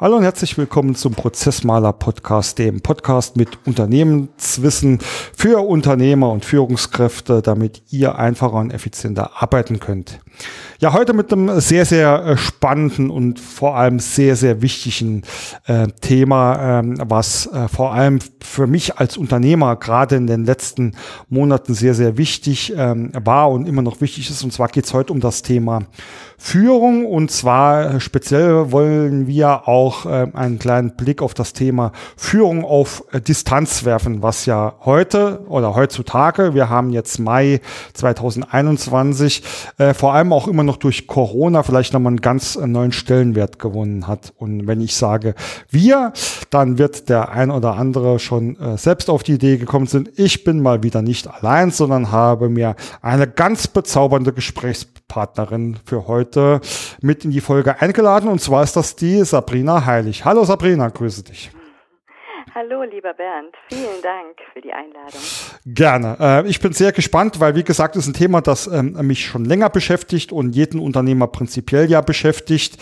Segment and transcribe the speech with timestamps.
[0.00, 4.98] Hallo und herzlich willkommen zum Prozessmaler Podcast, dem Podcast mit Unternehmenswissen
[5.36, 10.20] für Unternehmer und Führungskräfte, damit ihr einfacher und effizienter arbeiten könnt.
[10.82, 15.24] Ja, heute mit einem sehr, sehr äh, spannenden und vor allem sehr, sehr wichtigen
[15.66, 20.92] äh, Thema, ähm, was äh, vor allem für mich als Unternehmer gerade in den letzten
[21.28, 24.42] Monaten sehr, sehr wichtig ähm, war und immer noch wichtig ist.
[24.42, 25.82] Und zwar geht es heute um das Thema
[26.38, 27.04] Führung.
[27.04, 32.64] Und zwar äh, speziell wollen wir auch äh, einen kleinen Blick auf das Thema Führung
[32.64, 37.60] auf äh, Distanz werfen, was ja heute oder heutzutage, wir haben jetzt Mai
[37.92, 39.42] 2021,
[39.76, 44.06] äh, vor allem auch immer noch durch Corona vielleicht nochmal einen ganz neuen Stellenwert gewonnen
[44.06, 44.32] hat.
[44.36, 45.34] Und wenn ich sage
[45.70, 46.12] wir,
[46.50, 50.44] dann wird der ein oder andere schon äh, selbst auf die Idee gekommen sind, ich
[50.44, 56.60] bin mal wieder nicht allein, sondern habe mir eine ganz bezaubernde Gesprächspartnerin für heute
[57.00, 58.28] mit in die Folge eingeladen.
[58.28, 60.24] Und zwar ist das die Sabrina Heilig.
[60.24, 61.50] Hallo Sabrina, grüße dich.
[62.52, 63.54] Hallo, lieber Bernd.
[63.68, 65.20] Vielen Dank für die Einladung.
[65.66, 66.16] Gerne.
[66.18, 69.44] Äh, ich bin sehr gespannt, weil, wie gesagt, ist ein Thema, das ähm, mich schon
[69.44, 72.76] länger beschäftigt und jeden Unternehmer prinzipiell ja beschäftigt.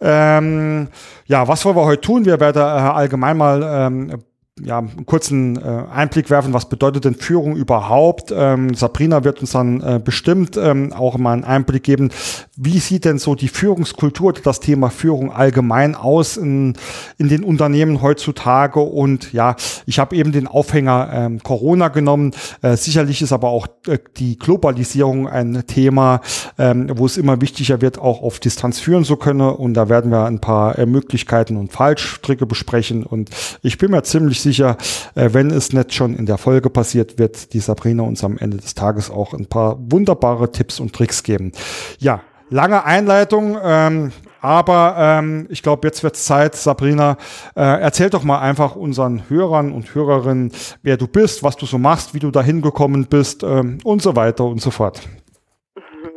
[0.00, 0.88] Ähm,
[1.26, 2.24] ja, was wollen wir heute tun?
[2.24, 4.22] Wir werden äh, allgemein mal ähm,
[4.64, 8.32] ja, einen kurzen äh, Einblick werfen, was bedeutet denn Führung überhaupt.
[8.34, 12.10] Ähm, Sabrina wird uns dann äh, bestimmt ähm, auch mal einen Einblick geben,
[12.56, 16.74] wie sieht denn so die Führungskultur, das Thema Führung allgemein aus in,
[17.18, 18.80] in den Unternehmen heutzutage.
[18.80, 22.32] Und ja, ich habe eben den Aufhänger ähm, Corona genommen.
[22.62, 26.20] Äh, sicherlich ist aber auch äh, die Globalisierung ein Thema,
[26.58, 29.40] ähm, wo es immer wichtiger wird, auch auf Distanz führen zu können.
[29.40, 33.04] Und da werden wir ein paar äh, Möglichkeiten und Fallstricke besprechen.
[33.04, 33.30] Und
[33.62, 34.74] ich bin mir ziemlich sicher, äh,
[35.14, 38.74] wenn es nicht schon in der Folge passiert, wird die Sabrina uns am Ende des
[38.74, 41.52] Tages auch ein paar wunderbare Tipps und Tricks geben.
[41.98, 42.20] Ja,
[42.50, 43.58] lange Einleitung.
[43.62, 44.12] Ähm,
[44.42, 47.16] aber ähm, ich glaube, jetzt wird es Zeit, Sabrina,
[47.54, 50.50] äh, erzähl doch mal einfach unseren Hörern und Hörerinnen,
[50.82, 54.16] wer du bist, was du so machst, wie du dahin gekommen bist ähm, und so
[54.16, 55.00] weiter und so fort.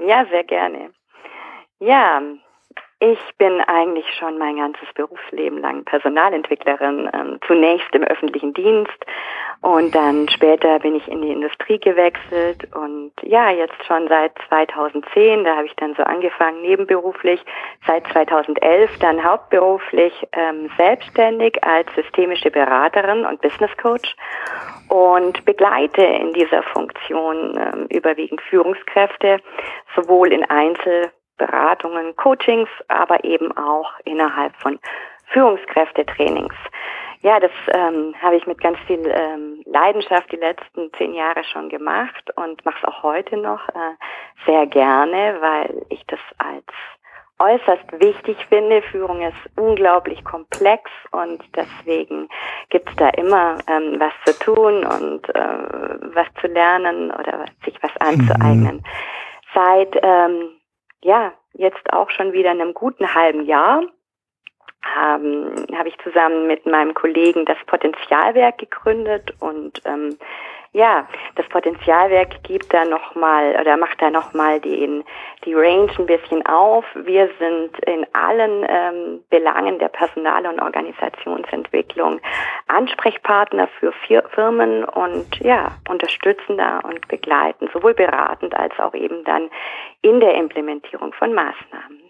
[0.08, 0.90] Ja, sehr gerne.
[1.80, 2.20] Ja,
[3.12, 9.06] ich bin eigentlich schon mein ganzes Berufsleben lang Personalentwicklerin, ähm, zunächst im öffentlichen Dienst
[9.62, 15.44] und dann später bin ich in die Industrie gewechselt und ja, jetzt schon seit 2010,
[15.44, 17.44] da habe ich dann so angefangen nebenberuflich,
[17.86, 24.16] seit 2011 dann hauptberuflich ähm, selbstständig als systemische Beraterin und Business Coach
[24.90, 29.40] und begleite in dieser Funktion ähm, überwiegend Führungskräfte,
[29.96, 34.80] sowohl in Einzel- Beratungen, Coachings, aber eben auch innerhalb von
[35.28, 36.54] Führungskräftetrainings.
[37.22, 41.70] Ja, das ähm, habe ich mit ganz viel ähm, Leidenschaft die letzten zehn Jahre schon
[41.70, 43.96] gemacht und mache es auch heute noch äh,
[44.46, 46.66] sehr gerne, weil ich das als
[47.40, 48.82] äußerst wichtig finde.
[48.84, 52.30] Führung ist unglaublich komplex und deswegen
[52.70, 57.76] gibt es da immer ähm, was zu tun und äh, was zu lernen oder sich
[57.82, 58.78] was anzueignen.
[58.78, 58.84] Mhm.
[59.54, 60.52] Seit ähm,
[61.06, 63.84] ja, jetzt auch schon wieder in einem guten halben Jahr
[64.84, 70.18] haben, habe ich zusammen mit meinem Kollegen das Potenzialwerk gegründet und ähm,
[70.76, 75.06] ja, das Potenzialwerk gibt da nochmal oder macht da nochmal den,
[75.46, 76.84] die Range ein bisschen auf.
[76.96, 82.20] Wir sind in allen ähm, Belangen der Personal- und Organisationsentwicklung
[82.68, 83.94] Ansprechpartner für
[84.34, 89.50] Firmen und ja, unterstützen da und begleiten, sowohl beratend als auch eben dann
[90.02, 92.02] in der Implementierung von Maßnahmen.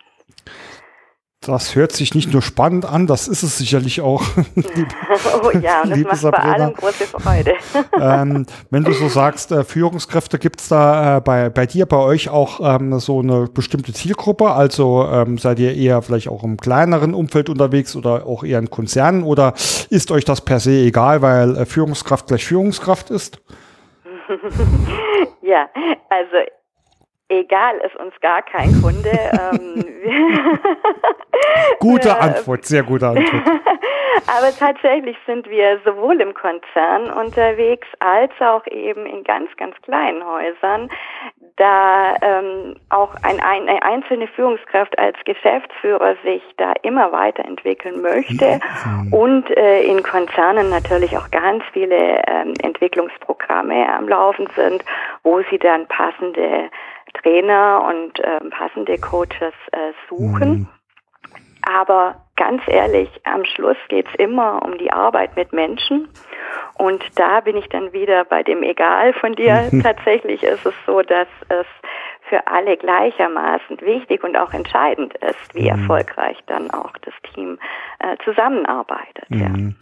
[1.46, 4.24] Das hört sich nicht nur spannend an, das ist es sicherlich auch.
[4.56, 6.44] oh ja, und das macht Sabrina.
[6.44, 7.54] bei allem große Freude.
[8.00, 11.98] ähm, wenn du so sagst, äh, Führungskräfte, gibt es da äh, bei, bei dir, bei
[11.98, 14.52] euch auch ähm, so eine bestimmte Zielgruppe?
[14.52, 18.70] Also ähm, seid ihr eher vielleicht auch im kleineren Umfeld unterwegs oder auch eher in
[18.70, 19.54] Konzernen oder
[19.90, 23.40] ist euch das per se egal, weil äh, Führungskraft gleich Führungskraft ist?
[25.42, 25.70] ja,
[26.10, 26.38] also
[27.28, 29.10] Egal ist uns gar kein Kunde.
[29.10, 29.84] ähm,
[31.80, 33.44] gute Antwort, sehr gute Antwort.
[34.28, 40.26] Aber tatsächlich sind wir sowohl im Konzern unterwegs als auch eben in ganz, ganz kleinen
[40.26, 40.90] Häusern,
[41.58, 48.60] da ähm, auch ein, ein, eine einzelne Führungskraft als Geschäftsführer sich da immer weiterentwickeln möchte
[48.86, 49.14] mhm.
[49.14, 54.84] und äh, in Konzernen natürlich auch ganz viele ähm, Entwicklungsprogramme am Laufen sind,
[55.24, 56.70] wo sie dann passende
[57.22, 60.50] Trainer und äh, passende Coaches äh, suchen.
[60.50, 60.68] Mhm.
[61.66, 66.08] Aber ganz ehrlich, am Schluss geht's immer um die Arbeit mit Menschen.
[66.78, 69.70] Und da bin ich dann wieder bei dem Egal von dir.
[69.84, 71.66] Tatsächlich ist es so, dass es
[72.30, 75.82] für alle gleichermaßen wichtig und auch entscheidend ist, wie mhm.
[75.82, 77.58] erfolgreich dann auch das Team
[78.00, 79.30] äh, zusammenarbeitet.
[79.30, 79.76] Mhm.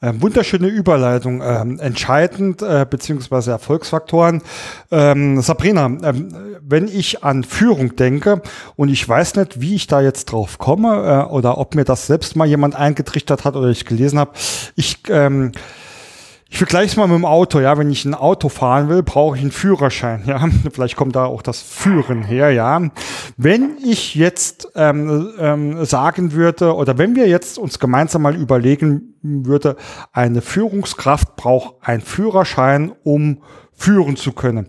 [0.00, 0.08] Ja.
[0.08, 1.42] Äh, wunderschöne Überleitung.
[1.42, 4.42] Ähm, entscheidend äh, beziehungsweise Erfolgsfaktoren.
[4.90, 8.42] Ähm, Sabrina, ähm, wenn ich an Führung denke
[8.76, 12.06] und ich weiß nicht, wie ich da jetzt drauf komme äh, oder ob mir das
[12.06, 14.32] selbst mal jemand eingetrichtert hat oder ich gelesen habe,
[14.74, 15.52] ich ähm,
[16.52, 17.78] ich vergleiche es mal mit dem Auto, ja.
[17.78, 20.48] Wenn ich ein Auto fahren will, brauche ich einen Führerschein, ja.
[20.72, 22.90] Vielleicht kommt da auch das Führen her, ja.
[23.36, 29.14] Wenn ich jetzt ähm, ähm, sagen würde, oder wenn wir jetzt uns gemeinsam mal überlegen
[29.22, 29.76] würde,
[30.12, 33.42] eine Führungskraft braucht einen Führerschein, um
[33.72, 34.68] führen zu können.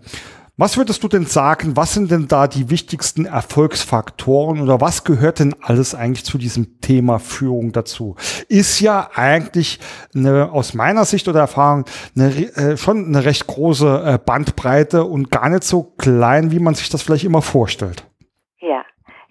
[0.62, 5.40] Was würdest du denn sagen, was sind denn da die wichtigsten Erfolgsfaktoren oder was gehört
[5.40, 8.14] denn alles eigentlich zu diesem Thema Führung dazu?
[8.46, 9.80] Ist ja eigentlich
[10.14, 15.32] eine, aus meiner Sicht oder Erfahrung eine, äh, schon eine recht große äh, Bandbreite und
[15.32, 18.04] gar nicht so klein, wie man sich das vielleicht immer vorstellt.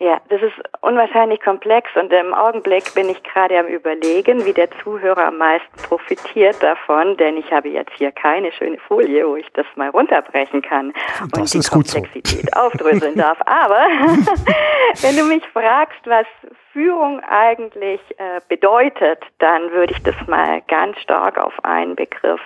[0.02, 4.68] Ja, das ist unwahrscheinlich komplex und im Augenblick bin ich gerade am Überlegen, wie der
[4.84, 9.46] Zuhörer am meisten profitiert davon, denn ich habe jetzt hier keine schöne Folie, wo ich
[9.54, 10.92] das mal runterbrechen kann
[11.34, 12.60] das und die Komplexität so.
[12.60, 13.38] aufdröseln darf.
[13.46, 13.86] Aber
[15.02, 16.26] wenn du mich fragst, was
[16.74, 22.42] Führung eigentlich äh, bedeutet, dann würde ich das mal ganz stark auf einen Begriff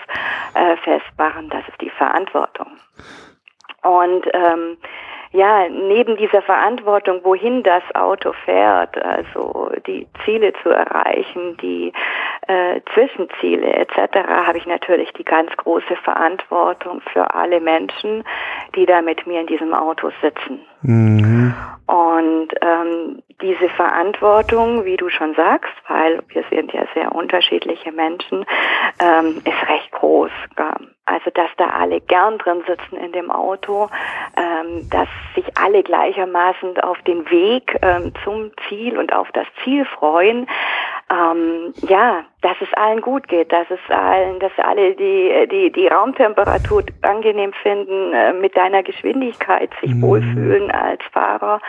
[0.56, 2.68] äh, festmachen, das ist die Verantwortung.
[3.82, 4.78] Und ähm,
[5.36, 11.92] ja, neben dieser Verantwortung, wohin das Auto fährt, also die Ziele zu erreichen, die
[12.48, 18.24] äh, Zwischenziele etc., habe ich natürlich die ganz große Verantwortung für alle Menschen,
[18.76, 20.62] die da mit mir in diesem Auto sitzen.
[20.82, 21.54] Mhm.
[21.88, 28.46] Und ähm, diese Verantwortung, wie du schon sagst, weil wir sind ja sehr unterschiedliche Menschen,
[29.00, 30.32] ähm, ist recht groß.
[31.08, 33.90] Also dass da alle gern drin sitzen in dem Auto,
[34.36, 39.86] ähm, dass sich alle gleichermaßen auf den Weg ähm, zum Ziel und auf das Ziel
[39.86, 40.48] freuen.
[41.12, 45.88] Ähm, ja, dass es allen gut geht, dass es allen, dass alle die die die
[45.88, 50.02] Raumtemperatur angenehm finden, äh, mit deiner Geschwindigkeit sich mhm.
[50.02, 51.62] wohlfühlen als Fahrer.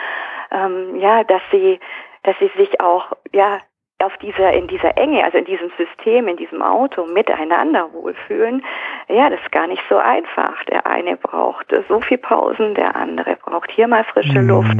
[0.50, 1.78] Ähm, ja, dass sie
[2.22, 3.60] dass sie sich auch ja
[4.02, 8.62] auf dieser, in dieser Enge, also in diesem System, in diesem Auto miteinander wohlfühlen,
[9.08, 10.62] ja, das ist gar nicht so einfach.
[10.64, 14.48] Der eine braucht so viel Pausen, der andere braucht hier mal frische mhm.
[14.48, 14.76] Luft,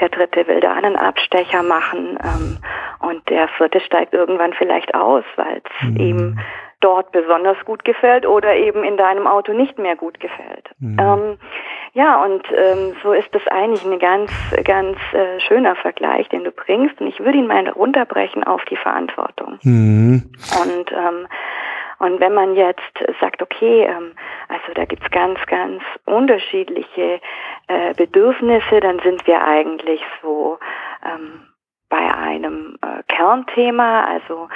[0.00, 2.58] der dritte will da einen Abstecher machen ähm,
[3.00, 5.96] und der vierte steigt irgendwann vielleicht aus, weil es mhm.
[5.96, 6.38] ihm
[6.80, 10.70] dort besonders gut gefällt oder eben in deinem Auto nicht mehr gut gefällt.
[10.78, 10.96] Mhm.
[10.98, 11.38] Ähm,
[11.94, 14.30] ja, und ähm, so ist das eigentlich ein ganz,
[14.64, 17.00] ganz äh, schöner Vergleich, den du bringst.
[17.00, 19.58] Und ich würde ihn mal runterbrechen auf die Verantwortung.
[19.62, 20.30] Mhm.
[20.60, 21.28] Und ähm,
[22.00, 22.82] und wenn man jetzt
[23.20, 24.12] sagt, okay, ähm,
[24.48, 27.20] also da gibt's ganz, ganz unterschiedliche
[27.68, 30.58] äh, Bedürfnisse, dann sind wir eigentlich so
[31.04, 31.46] ähm,
[31.94, 34.48] bei einem äh, Kernthema, also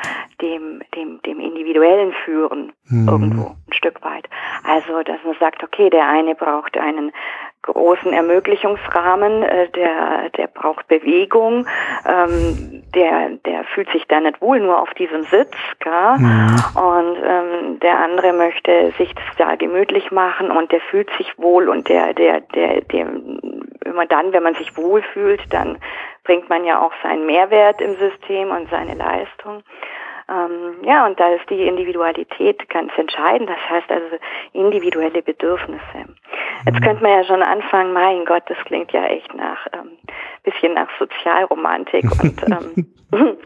[0.42, 3.08] dem, dem, dem individuellen Führen mhm.
[3.08, 4.28] irgendwo ein Stück weit.
[4.64, 7.12] Also, dass man sagt, okay, der eine braucht einen
[7.62, 11.68] großen Ermöglichungsrahmen, äh, der, der braucht Bewegung,
[12.06, 16.18] ähm, der, der fühlt sich da nicht wohl nur auf diesem Sitz, gell?
[16.18, 16.56] Mhm.
[16.74, 21.68] und ähm, der andere möchte sich das da gemütlich machen und der fühlt sich wohl
[21.68, 23.06] und der, der, der, der,
[23.84, 25.78] immer dann, wenn man sich wohl fühlt, dann
[26.28, 29.62] bringt man ja auch seinen Mehrwert im System und seine Leistung.
[30.28, 33.48] Ähm, ja, und da ist die Individualität ganz entscheidend.
[33.48, 34.18] Das heißt also
[34.52, 36.04] individuelle Bedürfnisse.
[36.66, 36.84] Jetzt mhm.
[36.84, 39.92] könnte man ja schon anfangen, mein Gott, das klingt ja echt nach ähm,
[40.42, 42.86] bisschen nach Sozialromantik und ähm,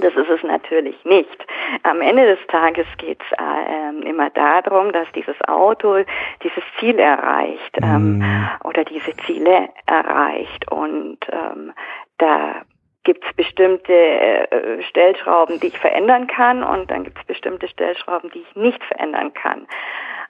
[0.00, 1.46] das ist es natürlich nicht.
[1.82, 5.96] Am Ende des Tages geht es äh, immer darum, dass dieses Auto
[6.42, 8.48] dieses Ziel erreicht ähm, mhm.
[8.64, 11.72] oder diese Ziele erreicht und ähm,
[12.18, 12.62] da
[13.04, 18.30] gibt es bestimmte äh, Stellschrauben, die ich verändern kann und dann gibt es bestimmte Stellschrauben,
[18.30, 19.66] die ich nicht verändern kann.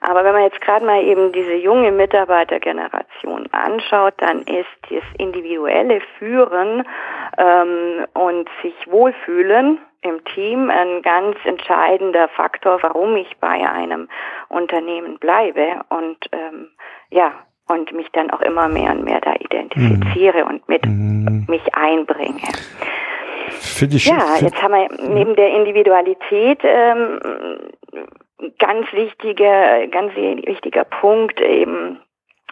[0.01, 6.01] Aber wenn man jetzt gerade mal eben diese junge Mitarbeitergeneration anschaut, dann ist das individuelle
[6.19, 6.85] Führen
[7.37, 14.09] ähm, und sich wohlfühlen im Team ein ganz entscheidender Faktor, warum ich bei einem
[14.49, 16.69] Unternehmen bleibe und ähm,
[17.09, 17.33] ja,
[17.67, 20.49] und mich dann auch immer mehr und mehr da identifiziere mhm.
[20.49, 21.45] und mit mhm.
[21.47, 22.41] mich einbringe.
[23.49, 27.19] Finde ich ja, jetzt haben wir neben der Individualität ähm,
[28.59, 31.99] ganz wichtiger, ganz wichtiger Punkt eben,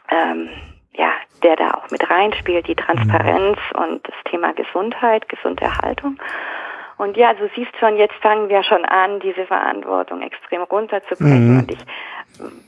[0.10, 0.50] ähm,
[0.96, 3.84] ja, der da auch mit reinspielt, die Transparenz mhm.
[3.84, 6.18] und das Thema Gesundheit, Gesunderhaltung.
[6.98, 11.54] Und ja, du siehst schon, jetzt fangen wir schon an, diese Verantwortung extrem runterzubrechen.
[11.54, 11.60] Mhm.
[11.60, 11.80] Und ich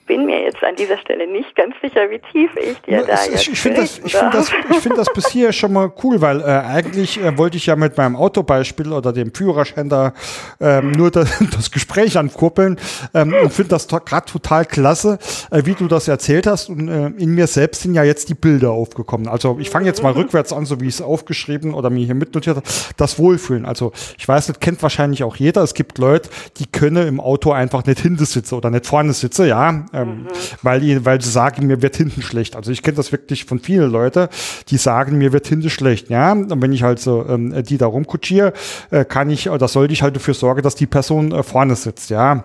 [0.08, 3.28] bin mir jetzt an dieser Stelle nicht ganz sicher, wie tief ich dir da es,
[3.28, 6.22] jetzt Ich finde das, ich find das, ich find das bis hier schon mal cool,
[6.22, 10.14] weil äh, eigentlich äh, wollte ich ja mit meinem Autobeispiel oder dem Führerschein da
[10.60, 12.80] ähm, nur das, das Gespräch ankuppeln
[13.16, 15.18] ähm, und finde das gerade total klasse,
[15.50, 16.70] äh, wie du das erzählt hast.
[16.70, 19.28] Und äh, in mir selbst sind ja jetzt die Bilder aufgekommen.
[19.28, 20.20] Also ich fange jetzt mal mhm.
[20.20, 22.68] rückwärts an, so wie ich es aufgeschrieben oder mir hier mitnotiert habe.
[22.98, 23.66] Das Wohlfühlen.
[23.66, 25.64] Also ich weiß nicht, kennt wahrscheinlich auch jeder.
[25.64, 29.48] Es gibt Leute, die können im Auto einfach nicht hinten sitzen oder nicht vorne sitzen,
[29.48, 29.55] ja
[29.94, 30.28] ähm, mhm.
[30.62, 32.56] weil, weil sie sagen, mir wird hinten schlecht.
[32.56, 34.28] Also ich kenne das wirklich von vielen Leuten,
[34.70, 36.10] die sagen, mir wird hinten schlecht.
[36.10, 38.54] Ja, und wenn ich halt so ähm, die da rumkutschiere,
[38.92, 42.10] äh, kann ich oder sollte ich halt dafür sorgen, dass die Person äh, vorne sitzt.
[42.10, 42.36] Ja.
[42.36, 42.44] Mhm.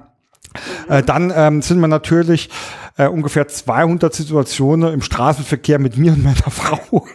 [0.89, 2.51] Äh, dann ähm, sind wir natürlich
[3.01, 7.07] äh, ungefähr 200 Situationen im Straßenverkehr mit mir und meiner Frau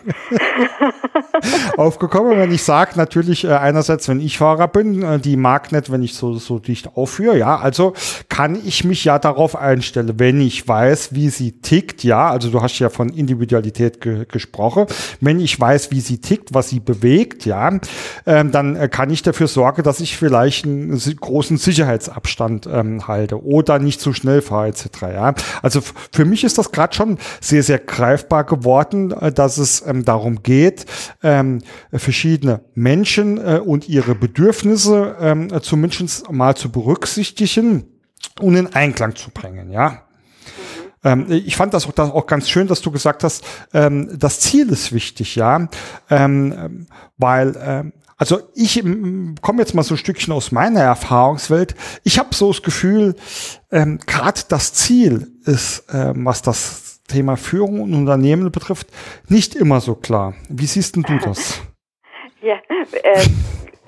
[1.77, 2.37] aufgekommen.
[2.37, 6.01] Wenn ich sage, natürlich äh, einerseits, wenn ich Fahrer bin, äh, die mag nicht, wenn
[6.01, 7.93] ich so, so dicht aufführe, ja, also
[8.29, 12.61] kann ich mich ja darauf einstellen, wenn ich weiß, wie sie tickt, ja, also du
[12.61, 14.87] hast ja von Individualität ge gesprochen,
[15.21, 17.79] wenn ich weiß, wie sie tickt, was sie bewegt, ja,
[18.25, 23.45] ähm, dann äh, kann ich dafür sorgen, dass ich vielleicht einen großen Sicherheitsabstand ähm, halte
[23.45, 24.87] oder nicht zu schnell fahre etc.
[25.01, 25.35] Ja.
[25.61, 30.05] Also für mich ist das gerade schon sehr, sehr greifbar geworden, äh, dass es ähm,
[30.05, 30.85] darum geht,
[31.23, 31.61] ähm,
[31.93, 37.85] verschiedene Menschen äh, und ihre Bedürfnisse ähm, zumindest mal zu berücksichtigen
[38.39, 40.01] und in Einklang zu bringen, ja.
[41.03, 44.39] Ähm, ich fand das auch, das auch, ganz schön, dass du gesagt hast, ähm, das
[44.39, 45.67] Ziel ist wichtig, ja,
[46.09, 48.81] ähm, weil also ich
[49.41, 51.75] komme jetzt mal so ein Stückchen aus meiner Erfahrungswelt.
[52.03, 53.15] Ich habe so das Gefühl,
[53.71, 58.87] ähm, gerade das Ziel ist, ähm, was das Thema Führung und Unternehmen betrifft,
[59.29, 60.33] nicht immer so klar.
[60.49, 61.61] Wie siehst denn du das?
[62.41, 62.57] Ja,
[63.01, 63.25] äh,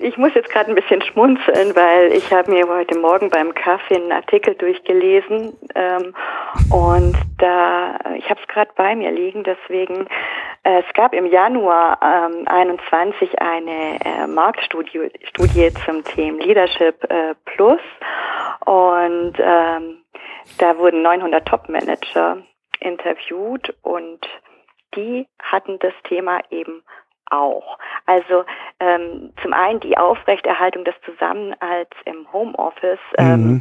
[0.00, 3.96] ich muss jetzt gerade ein bisschen schmunzeln, weil ich habe mir heute Morgen beim Kaffee
[3.96, 6.14] einen Artikel durchgelesen ähm,
[6.70, 10.06] und da, ich habe es gerade bei mir liegen, deswegen,
[10.62, 17.34] äh, es gab im Januar ähm, 21 eine äh, Marktstudie Studie zum Thema Leadership äh,
[17.44, 17.80] Plus
[18.66, 19.98] und ähm,
[20.58, 22.38] da wurden 900 Top-Manager
[22.80, 24.20] interviewt und
[24.94, 26.82] die hatten das Thema eben
[27.30, 27.78] auch.
[28.06, 28.44] Also
[28.80, 32.98] ähm, zum einen die Aufrechterhaltung des Zusammenhalts im Homeoffice.
[33.18, 33.60] Ähm, mhm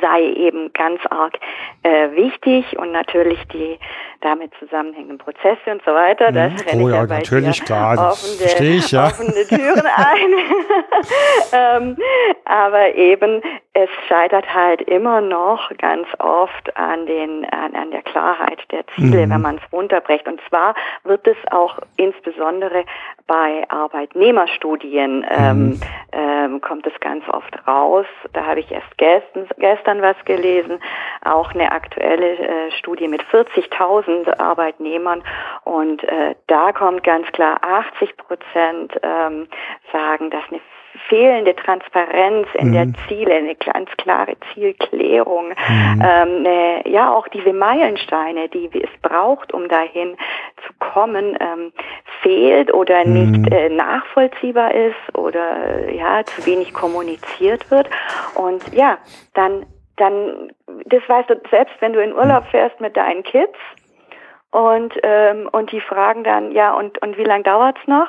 [0.00, 1.38] sei eben ganz arg
[1.82, 3.78] äh, wichtig und natürlich die
[4.22, 6.32] damit zusammenhängenden Prozesse und so weiter.
[6.32, 6.56] Da mhm.
[6.56, 9.06] renne oh, ich ja, bei natürlich, klar, offene, ich, ja.
[9.06, 10.32] offene Türen ein.
[11.52, 11.96] ähm,
[12.44, 13.42] aber eben,
[13.74, 19.26] es scheitert halt immer noch ganz oft an, den, an, an der Klarheit der Ziele,
[19.26, 19.30] mhm.
[19.30, 20.26] wenn man es runterbrecht.
[20.26, 20.74] Und zwar
[21.04, 22.84] wird es auch insbesondere
[23.26, 25.80] bei Arbeitnehmerstudien ähm, mhm.
[26.12, 28.06] ähm, kommt es ganz oft raus.
[28.34, 30.78] Da habe ich erst gestern, gestern was gelesen,
[31.24, 35.22] auch eine aktuelle äh, Studie mit 40.000 Arbeitnehmern
[35.64, 39.48] und äh, da kommt ganz klar 80 Prozent ähm,
[39.92, 40.60] sagen, dass eine
[41.08, 42.72] fehlende Transparenz in mhm.
[42.72, 46.02] der Ziele, eine ganz klare Zielklärung, mhm.
[46.04, 50.16] ähm, eine, ja auch diese Meilensteine, die es braucht, um dahin
[50.66, 51.72] zu kommen, ähm,
[52.20, 53.12] fehlt oder mhm.
[53.12, 57.88] nicht äh, nachvollziehbar ist oder ja zu wenig kommuniziert wird
[58.34, 58.98] und ja
[59.34, 59.66] dann
[59.96, 60.52] dann
[60.86, 63.56] das weißt du selbst, wenn du in Urlaub fährst mit deinen Kids
[64.52, 68.08] und ähm, und die fragen dann ja und und wie lange dauert's noch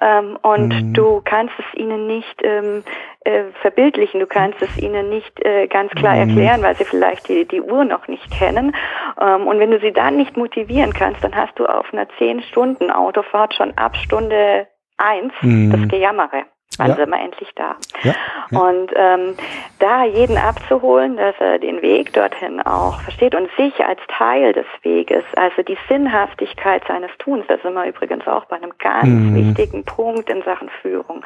[0.00, 0.94] ähm, und mhm.
[0.94, 2.82] du kannst es ihnen nicht ähm,
[3.24, 6.30] äh, verbildlichen, du kannst es ihnen nicht äh, ganz klar mhm.
[6.30, 8.74] erklären, weil sie vielleicht die, die Uhr noch nicht kennen.
[9.20, 13.54] Ähm, und wenn du sie dann nicht motivieren kannst, dann hast du auf einer 10-Stunden-Autofahrt
[13.54, 15.70] schon ab Stunde eins mhm.
[15.70, 16.44] das Gejammere.
[16.80, 16.96] Wann ja.
[16.96, 17.76] sind wir endlich da?
[18.02, 18.14] Ja.
[18.50, 18.58] Ja.
[18.58, 19.36] Und ähm,
[19.80, 24.64] da jeden abzuholen, dass er den Weg dorthin auch versteht und sich als Teil des
[24.82, 29.34] Weges, also die Sinnhaftigkeit seines Tuns, da sind wir übrigens auch bei einem ganz mhm.
[29.34, 31.22] wichtigen Punkt in Sachen Führung.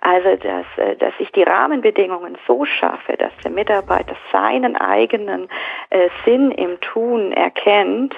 [0.00, 5.48] Also, dass, äh, dass ich die Rahmenbedingungen so schaffe, dass der Mitarbeiter seinen eigenen
[5.90, 8.14] äh, Sinn im Tun erkennt,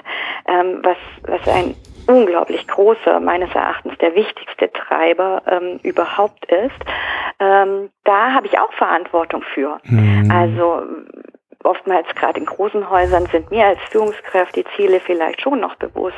[0.47, 1.75] ähm, was, was ein
[2.07, 6.75] unglaublich großer, meines Erachtens der wichtigste Treiber ähm, überhaupt ist,
[7.39, 9.79] ähm, da habe ich auch Verantwortung für.
[9.83, 10.31] Mhm.
[10.31, 10.83] Also
[11.65, 16.15] oftmals gerade in großen Häusern sind mir als Führungskraft die Ziele vielleicht schon noch bewusst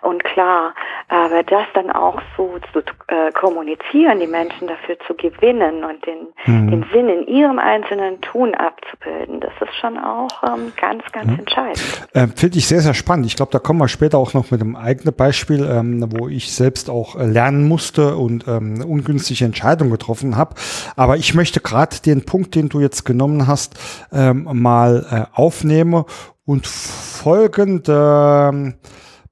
[0.00, 0.74] und klar,
[1.08, 6.26] aber das dann auch so zu äh, kommunizieren, die Menschen dafür zu gewinnen und den,
[6.46, 6.70] mhm.
[6.70, 11.38] den Sinn in ihrem einzelnen Tun abzubilden, das ist schon auch ähm, ganz, ganz mhm.
[11.40, 12.08] entscheidend.
[12.12, 13.26] Äh, Finde ich sehr, sehr spannend.
[13.26, 16.52] Ich glaube, da kommen wir später auch noch mit einem eigenen Beispiel, ähm, wo ich
[16.52, 20.54] selbst auch äh, lernen musste und ähm, ungünstige Entscheidungen getroffen habe.
[20.96, 23.74] Aber ich möchte gerade den Punkt, den du jetzt genommen hast,
[24.12, 26.04] ähm, mal mal äh, aufnehme
[26.44, 28.74] und folgende ähm,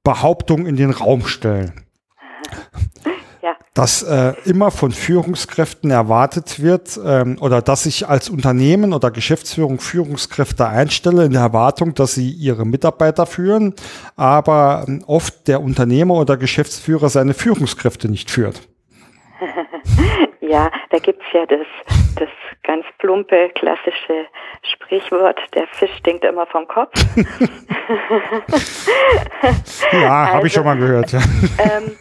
[0.03, 1.85] Behauptung in den Raum stellen.
[3.41, 3.55] Ja.
[3.73, 9.79] Dass äh, immer von Führungskräften erwartet wird ähm, oder dass ich als Unternehmen oder Geschäftsführung
[9.79, 13.75] Führungskräfte einstelle in der Erwartung, dass sie ihre Mitarbeiter führen,
[14.15, 18.61] aber ähm, oft der Unternehmer oder Geschäftsführer seine Führungskräfte nicht führt.
[20.39, 21.67] ja, da gibt's ja das,
[22.15, 22.29] das
[22.63, 24.25] ganz plumpe, klassische
[24.63, 26.93] Sprichwort, der Fisch stinkt immer vom Kopf.
[29.91, 31.11] ja, also, habe ich schon mal gehört.
[31.11, 31.19] Ja.
[31.59, 31.97] Ähm,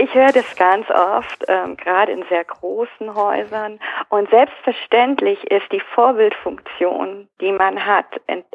[0.00, 3.78] ich höre das ganz oft, ähm, gerade in sehr großen Häusern.
[4.08, 8.06] Und selbstverständlich ist die Vorbildfunktion, die man hat,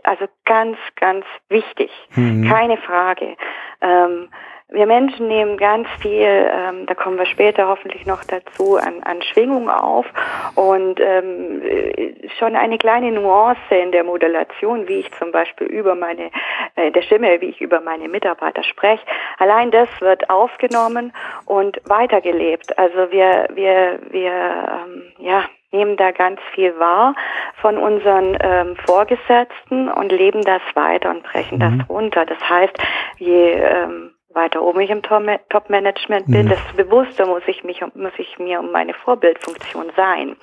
[0.02, 1.92] also ganz, ganz wichtig.
[2.16, 2.50] Mhm.
[2.50, 3.38] Keine Frage.
[3.82, 4.30] Ähm,
[4.70, 9.22] wir Menschen nehmen ganz viel, ähm, da kommen wir später hoffentlich noch dazu, an, an
[9.22, 10.08] Schwingung auf
[10.56, 11.62] und ähm,
[12.40, 16.32] schon eine kleine Nuance in der Modulation, wie ich zum Beispiel über meine,
[16.76, 19.06] äh, der Stimme, wie ich über meine Mitarbeiter spreche.
[19.38, 21.14] Allein das wird aufgenommen
[21.46, 22.78] und weitergelebt.
[22.80, 27.16] Also wir, wir, wir, ähm, ja, nehmen da ganz viel wahr
[27.62, 31.80] von unseren ähm, Vorgesetzten und leben das weiter und brechen mhm.
[31.80, 32.26] das runter.
[32.26, 32.78] Das heißt,
[33.18, 36.50] je ähm, weiter oben ich im Top-Management bin, mhm.
[36.50, 40.36] desto bewusster muss ich mich, muss ich mir um meine Vorbildfunktion sein.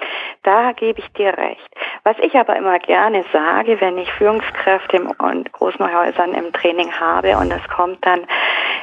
[0.43, 1.71] Da gebe ich dir recht.
[2.05, 7.37] Was ich aber immer gerne sage, wenn ich Führungskräfte und großen Häusern im Training habe
[7.37, 8.27] und es kommt dann,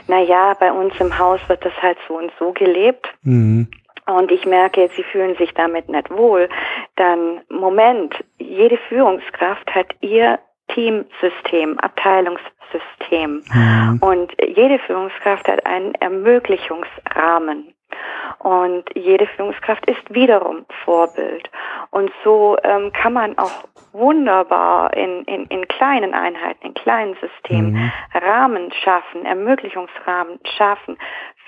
[0.08, 3.10] na ja, bei uns im Haus wird das halt so und so gelebt.
[3.24, 3.68] Mhm
[4.10, 6.50] und ich merke, sie fühlen sich damit nicht wohl,
[6.96, 10.40] dann Moment, jede Führungskraft hat ihr
[10.70, 11.78] Teamsystem,
[12.70, 13.44] Abteilungssystem.
[13.52, 13.98] Mhm.
[14.02, 17.74] Und jede Führungskraft hat einen Ermöglichungsrahmen.
[18.38, 21.50] Und jede Führungskraft ist wiederum Vorbild.
[21.90, 27.74] Und so ähm, kann man auch wunderbar in, in, in kleinen Einheiten, in kleinen Systemen
[27.74, 27.92] mhm.
[28.14, 30.98] Rahmen schaffen, Ermöglichungsrahmen schaffen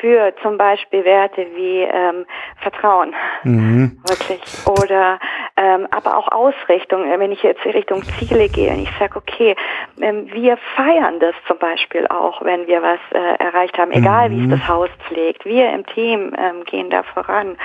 [0.02, 2.26] für zum Beispiel Werte wie ähm,
[2.62, 4.02] Vertrauen, mhm.
[4.08, 5.20] wirklich, oder
[5.56, 7.10] ähm, aber auch Ausrichtung.
[7.10, 9.56] Äh, wenn ich jetzt Richtung Ziele gehe und ich sage, okay,
[10.02, 14.34] ähm, wir feiern das zum Beispiel auch, wenn wir was äh, erreicht haben, egal mhm.
[14.34, 14.52] wie es mhm.
[14.52, 15.46] das Haus pflegt.
[15.46, 17.58] Wir im Team ähm, gehen da voran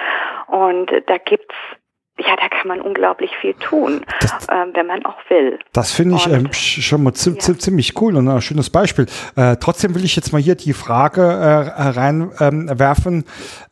[0.47, 1.55] und da gibt's
[2.19, 5.59] ja, da kann man unglaublich viel tun, das, ähm, wenn man auch will.
[5.75, 7.59] Das finde ich ähm, schon mal zi ja.
[7.59, 9.05] ziemlich cool und ein schönes Beispiel.
[9.37, 13.25] Äh, trotzdem will ich jetzt mal hier die Frage äh, reinwerfen,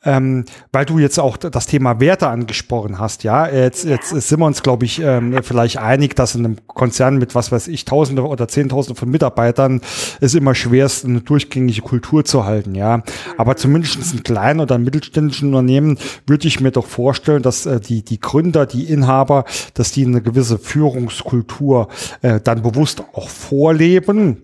[0.04, 3.24] ähm, weil du jetzt auch das Thema Werte angesprochen hast.
[3.24, 3.92] Ja, jetzt, ja.
[3.92, 7.50] jetzt sind wir uns, glaube ich, ähm, vielleicht einig, dass in einem Konzern mit was
[7.50, 9.80] weiß ich, Tausende oder Zehntausende von Mitarbeitern
[10.20, 12.74] es immer schwerst, eine durchgängige Kultur zu halten.
[12.74, 13.02] Ja, mhm.
[13.38, 18.04] aber zumindest in kleinen oder mittelständischen Unternehmen würde ich mir doch vorstellen, dass äh, die
[18.04, 19.44] die Gründer, die Inhaber,
[19.74, 21.86] dass die eine gewisse Führungskultur
[22.20, 24.42] äh, dann bewusst auch vorleben.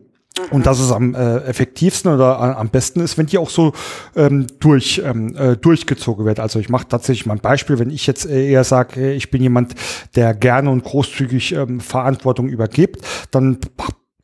[0.53, 3.73] Und dass es am äh, effektivsten oder am besten ist, wenn die auch so
[4.15, 6.39] ähm, durch, ähm, äh, durchgezogen wird.
[6.39, 9.75] Also ich mache tatsächlich mal ein Beispiel, wenn ich jetzt eher sage, ich bin jemand,
[10.15, 13.59] der gerne und großzügig ähm, Verantwortung übergibt, dann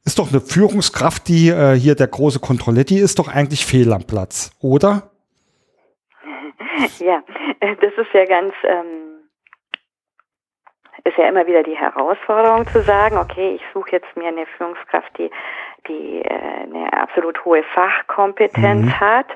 [0.05, 4.05] ist doch eine Führungskraft, die äh, hier der große Kontrolletti ist, doch eigentlich fehl am
[4.05, 5.11] Platz, oder?
[7.01, 7.23] Ja,
[7.61, 9.07] das ist ja ganz ähm
[11.07, 15.17] ist ja immer wieder die Herausforderung zu sagen, okay, ich suche jetzt mir eine Führungskraft,
[15.19, 15.31] die
[15.89, 19.01] die äh, eine absolut hohe Fachkompetenz mhm.
[19.01, 19.27] hat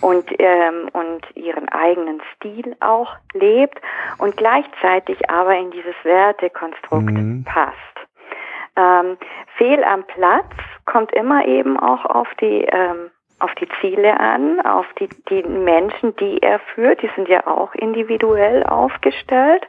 [0.00, 3.78] und ähm, und ihren eigenen Stil auch lebt
[4.18, 7.44] und gleichzeitig aber in dieses Wertekonstrukt mhm.
[7.44, 7.76] passt.
[8.76, 9.18] Ähm,
[9.56, 10.46] fehl am Platz
[10.86, 13.10] kommt immer eben auch auf die ähm,
[13.40, 17.02] auf die Ziele an, auf die, die Menschen, die er führt.
[17.02, 19.62] Die sind ja auch individuell aufgestellt.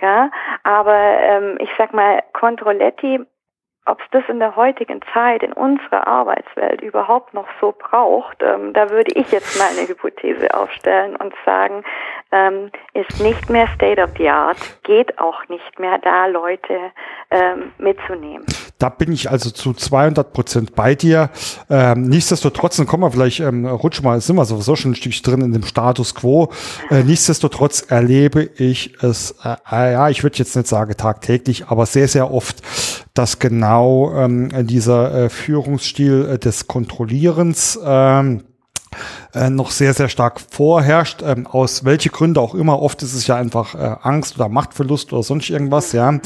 [0.00, 0.30] Ja?
[0.62, 3.20] Aber ähm, ich sag mal, Controletti
[3.86, 8.72] ob es das in der heutigen Zeit, in unserer Arbeitswelt überhaupt noch so braucht, ähm,
[8.72, 11.84] da würde ich jetzt mal eine Hypothese aufstellen und sagen,
[12.32, 16.74] ähm, ist nicht mehr State of the Art, geht auch nicht mehr da, Leute
[17.30, 18.44] ähm, mitzunehmen.
[18.78, 21.30] Da bin ich also zu 200 Prozent bei dir.
[21.70, 25.22] Ähm, nichtsdestotrotz, dann kommen wir vielleicht, ähm, rutsch mal, sind wir sowieso schon ein Stück
[25.22, 26.52] drin in dem Status Quo.
[26.90, 32.08] Äh, nichtsdestotrotz erlebe ich es, äh ja, ich würde jetzt nicht sagen tagtäglich, aber sehr,
[32.08, 32.62] sehr oft,
[33.14, 38.42] dass genau ähm, dieser äh, Führungsstil äh, des Kontrollierens ähm,
[39.34, 42.80] äh, noch sehr, sehr stark vorherrscht, ähm, aus welche Gründe auch immer.
[42.80, 46.18] Oft ist es ja einfach äh, Angst oder Machtverlust oder sonst irgendwas, ja.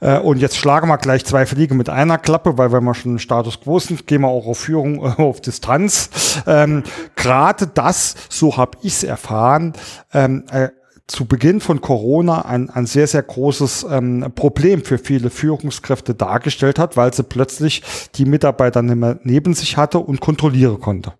[0.00, 3.18] Äh, und jetzt schlagen wir gleich zwei Fliegen mit einer Klappe, weil wenn wir schon
[3.18, 6.42] Status Quo sind, gehen wir auch auf Führung äh, auf Distanz.
[6.46, 6.82] Ähm,
[7.16, 9.72] Gerade das, so habe ich es erfahren,
[10.12, 10.68] ähm, äh,
[11.10, 16.78] zu Beginn von Corona ein, ein sehr, sehr großes ähm, Problem für viele Führungskräfte dargestellt
[16.78, 17.82] hat, weil sie plötzlich
[18.14, 21.12] die Mitarbeiter nicht mehr neben sich hatte und kontrollieren konnte.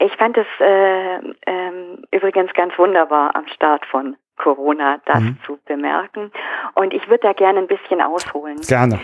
[0.00, 5.38] Ich fand es äh, ähm, übrigens ganz wunderbar am Start von Corona das mhm.
[5.44, 6.30] zu bemerken.
[6.74, 8.58] Und ich würde da gerne ein bisschen ausholen.
[8.66, 8.98] Gerne.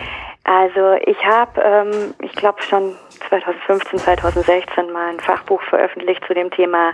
[0.45, 2.95] Also ich habe, ähm, ich glaube schon
[3.29, 6.91] 2015, 2016 mal ein Fachbuch veröffentlicht zu dem Thema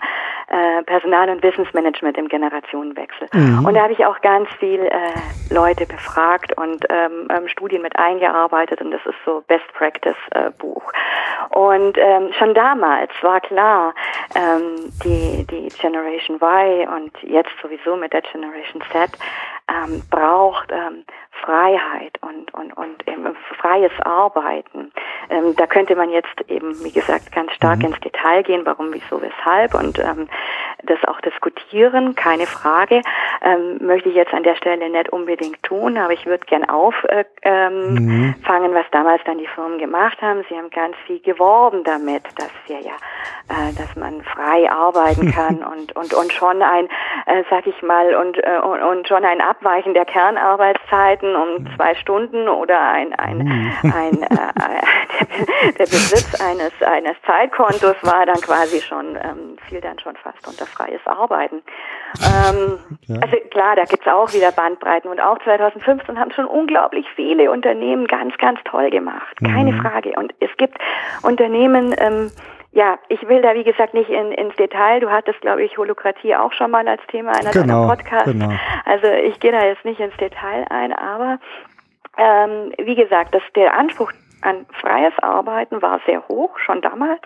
[0.48, 3.28] äh, Personal- und Wissensmanagement im Generationenwechsel.
[3.34, 3.66] Mhm.
[3.66, 7.98] Und da habe ich auch ganz viel äh, Leute befragt und ähm, ähm, Studien mit
[7.98, 10.84] eingearbeitet und das ist so Best Practice äh, Buch.
[11.50, 13.94] Und ähm, schon damals war klar,
[14.36, 19.12] ähm, die, die Generation Y und jetzt sowieso mit der Generation Z
[19.72, 21.06] ähm, braucht ähm,
[21.42, 24.92] Freiheit und, und, und eben freies Arbeiten.
[25.30, 27.86] Ähm, da könnte man jetzt eben, wie gesagt, ganz stark mhm.
[27.86, 30.28] ins Detail gehen, warum, wieso, weshalb und ähm,
[30.84, 33.02] das auch diskutieren, keine Frage.
[33.42, 37.06] Ähm, möchte ich jetzt an der Stelle nicht unbedingt tun, aber ich würde gern auffangen,
[37.10, 38.36] äh, ähm, mhm.
[38.74, 40.44] was damals dann die Firmen gemacht haben.
[40.50, 42.94] Sie haben ganz viel geworben damit, dass wir ja,
[43.50, 46.88] äh, dass man frei arbeiten kann und, und, und schon ein,
[47.26, 51.94] äh, sag ich mal, und, äh, und, und schon ein Abweichen der Kernarbeitszeiten um zwei
[51.96, 53.72] Stunden oder ein, ein, mhm.
[53.84, 60.00] ein, äh, der, der Besitz eines, eines Zeitkontos war dann quasi schon, ähm, fiel dann
[60.00, 61.62] schon fast unter freies Arbeiten.
[62.22, 63.20] Ähm, ja.
[63.22, 68.08] Also klar, da gibt's auch wieder Bandbreiten und auch 2015 haben schon unglaublich viele Unternehmen
[68.08, 69.38] ganz, ganz toll gemacht.
[69.44, 69.82] Keine mhm.
[69.82, 70.14] Frage.
[70.18, 70.78] Und es gibt
[71.22, 72.32] Unternehmen, ähm,
[72.72, 75.02] ja, ich will da wie gesagt nicht in, ins Detail.
[75.02, 78.32] Du hattest, glaube ich, Holokratie auch schon mal als Thema einer genau, deiner Podcasts.
[78.32, 78.52] Genau.
[78.86, 81.40] Also ich gehe da jetzt nicht ins Detail ein, aber
[82.18, 87.22] ähm, wie gesagt, dass der Anspruch an freies Arbeiten war sehr hoch, schon damals.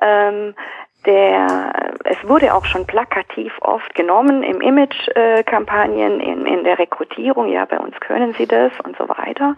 [0.00, 0.54] Ähm,
[1.06, 1.72] der,
[2.04, 7.78] es wurde auch schon plakativ oft genommen im Image-Kampagnen, in, in der Rekrutierung, ja, bei
[7.78, 9.56] uns können sie das und so weiter.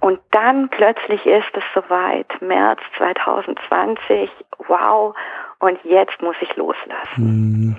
[0.00, 4.30] Und dann plötzlich ist es soweit, März 2020,
[4.68, 5.14] wow,
[5.58, 7.18] und jetzt muss ich loslassen.
[7.18, 7.76] Mhm.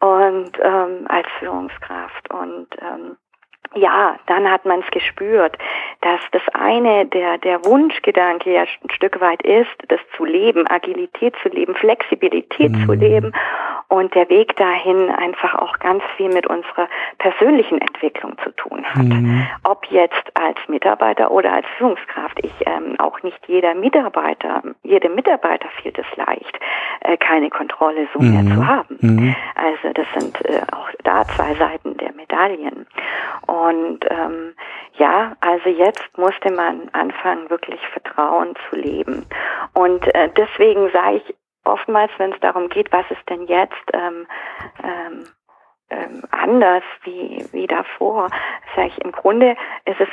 [0.00, 2.28] Und ähm, als Führungskraft.
[2.32, 3.16] Und ähm,
[3.74, 5.56] ja, dann hat man es gespürt,
[6.00, 11.34] dass das eine, der, der Wunschgedanke ja ein Stück weit ist, das zu leben, Agilität
[11.42, 12.86] zu leben, Flexibilität mhm.
[12.86, 13.32] zu leben
[13.88, 19.02] und der Weg dahin einfach auch ganz viel mit unserer persönlichen Entwicklung zu tun hat.
[19.02, 19.46] Mhm.
[19.64, 22.38] Ob jetzt als Mitarbeiter oder als Führungskraft.
[22.42, 26.58] Ich ähm, auch nicht jeder Mitarbeiter, jedem Mitarbeiter fiel es leicht,
[27.00, 28.32] äh, keine Kontrolle so mhm.
[28.32, 28.98] mehr zu haben.
[29.00, 29.36] Mhm.
[29.54, 32.86] Also das sind äh, auch da zwei Seiten der Medaillen.
[33.46, 34.54] Und ähm,
[34.94, 39.26] ja, also jetzt musste man anfangen, wirklich Vertrauen zu leben.
[39.74, 44.26] Und äh, deswegen sage ich oftmals, wenn es darum geht, was ist denn jetzt ähm,
[44.82, 45.24] ähm,
[45.90, 48.28] ähm, anders wie, wie davor,
[48.74, 50.08] sage ich, im Grunde ist es,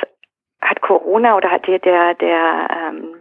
[0.60, 3.19] hat Corona oder hat der, der, der ähm,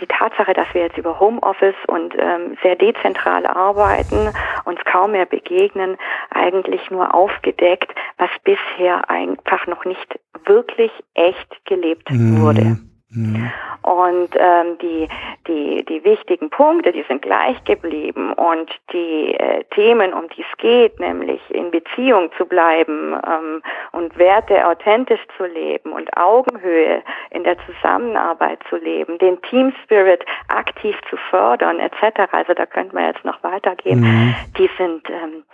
[0.00, 4.32] die Tatsache, dass wir jetzt über Homeoffice und ähm, sehr dezentral arbeiten,
[4.64, 5.96] uns kaum mehr begegnen,
[6.30, 12.40] eigentlich nur aufgedeckt, was bisher einfach noch nicht wirklich echt gelebt mhm.
[12.40, 12.78] wurde.
[13.10, 13.50] Mhm.
[13.82, 15.08] Und ähm, die,
[15.46, 18.32] die, die wichtigen Punkte, die sind gleich geblieben.
[18.32, 24.18] Und die äh, Themen, um die es geht, nämlich in Beziehung zu bleiben ähm, und
[24.18, 30.96] Werte authentisch zu leben und Augenhöhe in der Zusammenarbeit zu leben, den Team Spirit aktiv
[31.08, 32.32] zu fördern, etc.
[32.32, 34.00] Also da könnte man jetzt noch weitergehen.
[34.00, 34.34] Mhm.
[34.58, 35.44] Die sind ähm,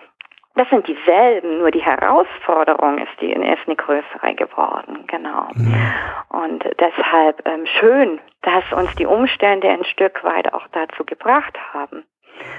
[0.54, 5.48] das sind dieselben, nur die Herausforderung ist die ist eine größere geworden, genau.
[5.54, 6.24] Ja.
[6.28, 12.04] Und deshalb ähm, schön, dass uns die Umstände ein Stück weit auch dazu gebracht haben,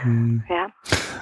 [0.03, 0.43] hm.
[0.49, 0.67] Ja.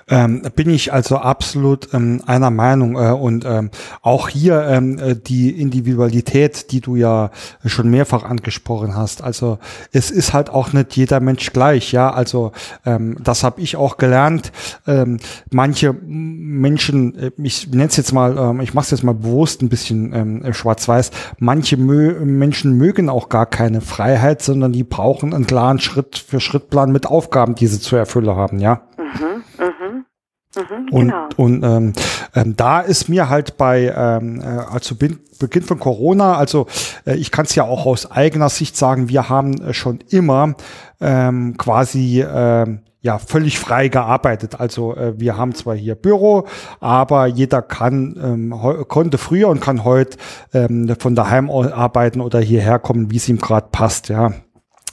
[0.08, 3.70] Ähm, bin ich also absolut ähm, einer Meinung äh, und ähm,
[4.02, 7.32] auch hier ähm, äh, die Individualität, die du ja
[7.66, 9.24] schon mehrfach angesprochen hast.
[9.24, 9.60] Also
[9.92, 12.12] es ist halt auch nicht jeder Mensch gleich, ja.
[12.12, 12.52] Also
[12.86, 14.52] ähm, das habe ich auch gelernt.
[14.88, 15.20] Ähm,
[15.52, 19.62] manche Menschen, äh, ich nenne es jetzt mal, ähm, ich mache es jetzt mal bewusst
[19.62, 21.12] ein bisschen ähm, schwarz-weiß.
[21.38, 26.40] Manche Mö Menschen mögen auch gar keine Freiheit, sondern die brauchen einen klaren Schritt für
[26.40, 28.82] Schrittplan mit Aufgaben, die sie zu erfüllen haben haben, ja.
[28.98, 30.06] Mhm, mhm.
[30.54, 31.30] Mhm, und genau.
[31.38, 31.94] und ähm,
[32.36, 36.68] ähm, da ist mir halt bei, ähm, äh, also Beginn von Corona, also
[37.08, 40.56] äh, ich kann es ja auch aus eigener Sicht sagen, wir haben äh, schon immer
[41.00, 42.68] ähm, quasi äh,
[43.00, 44.60] ja völlig frei gearbeitet.
[44.60, 46.46] Also äh, wir haben zwar hier Büro,
[46.82, 50.18] aber jeder kann ähm, konnte früher und kann heute
[50.54, 54.10] ähm, von daheim arbeiten oder hierher kommen, wie es ihm gerade passt.
[54.10, 54.34] Ja,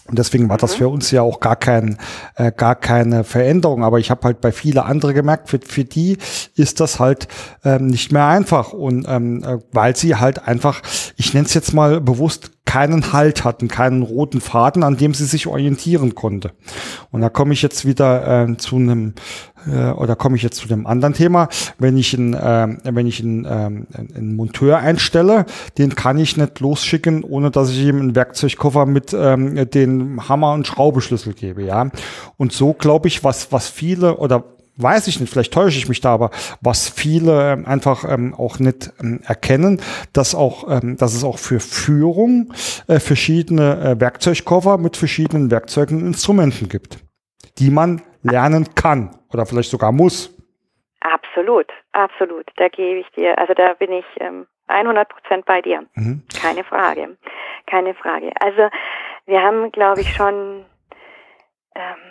[0.09, 0.79] Und deswegen war das mhm.
[0.79, 1.99] für uns ja auch gar kein,
[2.37, 3.85] äh, gar keine Veränderung.
[3.85, 6.17] Aber ich habe halt bei viele andere gemerkt, für, für die
[6.55, 7.29] ist das halt
[7.65, 8.73] ähm, nicht mehr einfach.
[8.73, 10.81] Und ähm, äh, weil sie halt einfach,
[11.17, 15.25] ich nenne es jetzt mal bewusst, keinen Halt hatten, keinen roten Faden, an dem sie
[15.25, 16.53] sich orientieren konnte.
[17.11, 19.15] Und da komme ich jetzt wieder äh, zu einem
[19.69, 23.23] äh, oder komme ich jetzt zu dem anderen Thema, wenn ich einen, äh, wenn ich
[23.23, 25.47] einen, äh, einen Monteur einstelle,
[25.79, 30.53] den kann ich nicht losschicken, ohne dass ich ihm einen Werkzeugkoffer mit ähm, den Hammer
[30.53, 31.91] und Schraubeschlüssel gebe, ja.
[32.37, 34.45] Und so glaube ich, was was viele oder
[34.79, 38.59] weiß ich nicht, vielleicht täusche ich mich da, aber was viele ähm, einfach ähm, auch
[38.59, 39.81] nicht ähm, erkennen,
[40.13, 42.53] dass auch, ähm, dass es auch für Führung
[42.87, 46.99] äh, verschiedene äh, Werkzeugkoffer mit verschiedenen Werkzeugen und Instrumenten gibt,
[47.59, 50.35] die man lernen kann oder vielleicht sogar muss.
[51.01, 52.47] Absolut, absolut.
[52.57, 55.85] Da gebe ich dir, also da bin ich ähm, 100 Prozent bei dir.
[55.95, 56.23] Mhm.
[56.41, 57.17] Keine Frage,
[57.67, 58.33] keine Frage.
[58.41, 58.69] Also
[59.27, 60.65] wir haben, glaube ich, schon
[61.75, 62.08] ähm,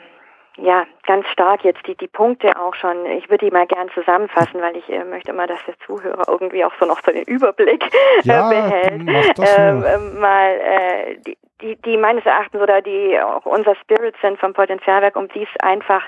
[0.57, 3.05] ja, ganz stark jetzt die, die Punkte auch schon.
[3.05, 6.65] Ich würde die mal gern zusammenfassen, weil ich äh, möchte immer, dass der Zuhörer irgendwie
[6.65, 9.37] auch so noch so den Überblick äh, ja, behält.
[9.39, 14.53] Ähm, äh, mal die, die, die meines Erachtens oder die auch unser Spirit sind vom
[14.53, 16.03] Potenzialwerk, um die es einfach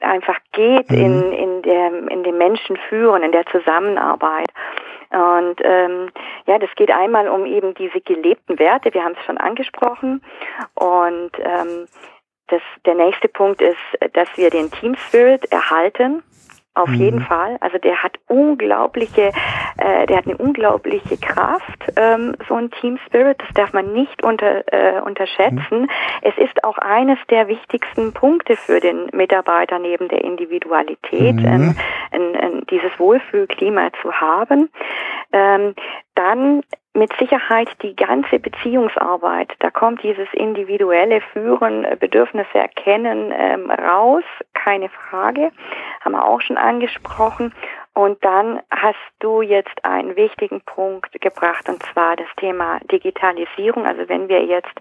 [0.00, 0.98] einfach geht mhm.
[0.98, 4.48] in, in, dem, in dem Menschen führen, in der Zusammenarbeit.
[5.10, 6.10] Und ähm,
[6.46, 10.22] ja, das geht einmal um eben diese gelebten Werte, wir haben es schon angesprochen.
[10.74, 11.86] Und ähm,
[12.52, 13.78] das, der nächste Punkt ist,
[14.12, 16.22] dass wir den Team Spirit erhalten.
[16.74, 16.94] Auf mhm.
[16.94, 17.56] jeden Fall.
[17.60, 19.32] Also der hat unglaubliche,
[19.78, 23.38] äh, der hat eine unglaubliche Kraft, ähm, so ein Team Spirit.
[23.40, 25.82] Das darf man nicht unter, äh, unterschätzen.
[25.82, 25.90] Mhm.
[26.22, 31.44] Es ist auch eines der wichtigsten Punkte für den Mitarbeiter neben der Individualität, mhm.
[31.46, 31.76] ähm,
[32.10, 34.70] ein, ein, dieses Wohlfühlklima zu haben.
[35.32, 35.74] Ähm,
[36.14, 36.62] dann
[36.94, 39.52] mit Sicherheit die ganze Beziehungsarbeit.
[39.60, 45.52] Da kommt dieses individuelle Führen, äh, Bedürfnisse erkennen ähm, raus, keine Frage,
[46.02, 47.54] haben wir auch schon angesprochen.
[47.94, 53.84] Und dann hast du jetzt einen wichtigen Punkt gebracht, und zwar das Thema Digitalisierung.
[53.84, 54.72] Also wenn wir jetzt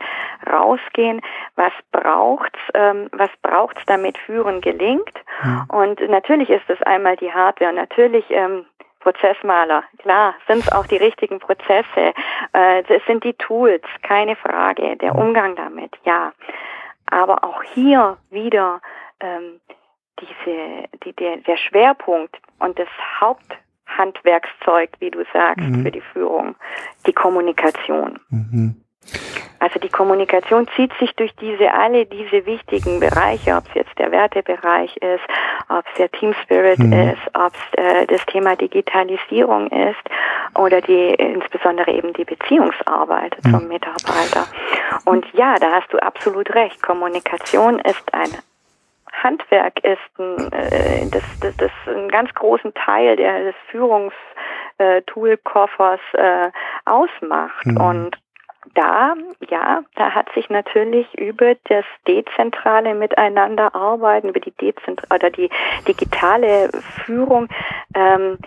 [0.50, 1.22] rausgehen,
[1.56, 5.14] was braucht's, ähm, was braucht's, damit Führen gelingt?
[5.44, 5.66] Ja.
[5.70, 7.74] Und natürlich ist es einmal die Hardware.
[7.74, 8.66] Natürlich ähm,
[9.02, 12.14] Prozessmaler, klar, sind es auch die richtigen Prozesse,
[12.54, 16.32] äh, es sind die Tools, keine Frage, der Umgang damit, ja.
[17.08, 18.80] Aber auch hier wieder
[19.20, 19.60] ähm,
[20.20, 22.88] diese, die, der, der Schwerpunkt und das
[23.20, 25.84] Haupthandwerkszeug, wie du sagst, mhm.
[25.84, 26.56] für die Führung,
[27.06, 28.20] die Kommunikation.
[28.30, 28.76] Mhm.
[29.60, 34.12] Also die Kommunikation zieht sich durch diese alle diese wichtigen Bereiche, ob es jetzt der
[34.12, 35.24] Wertebereich ist,
[35.70, 36.94] ob es der Team Spirit mhm.
[36.94, 40.02] ist, ob es äh, das Thema Digitalisierung ist
[40.56, 43.52] oder die insbesondere eben die Beziehungsarbeit mhm.
[43.52, 44.48] zum Mitarbeiter.
[45.06, 46.82] Und ja, da hast du absolut recht.
[46.82, 48.30] Kommunikation ist ein
[49.12, 56.50] Handwerk ist ein, äh, das, das, das einen ganz großen Teil der, des Führungstoolkoffers äh,
[56.86, 57.66] ausmacht.
[57.66, 57.78] Mhm.
[57.78, 58.18] Und
[58.76, 59.16] da,
[59.50, 65.50] ja, da hat sich natürlich über das dezentrale Miteinanderarbeiten, über die dezent oder die
[65.88, 66.70] digitale
[67.06, 67.50] Führung
[67.96, 68.38] ähm,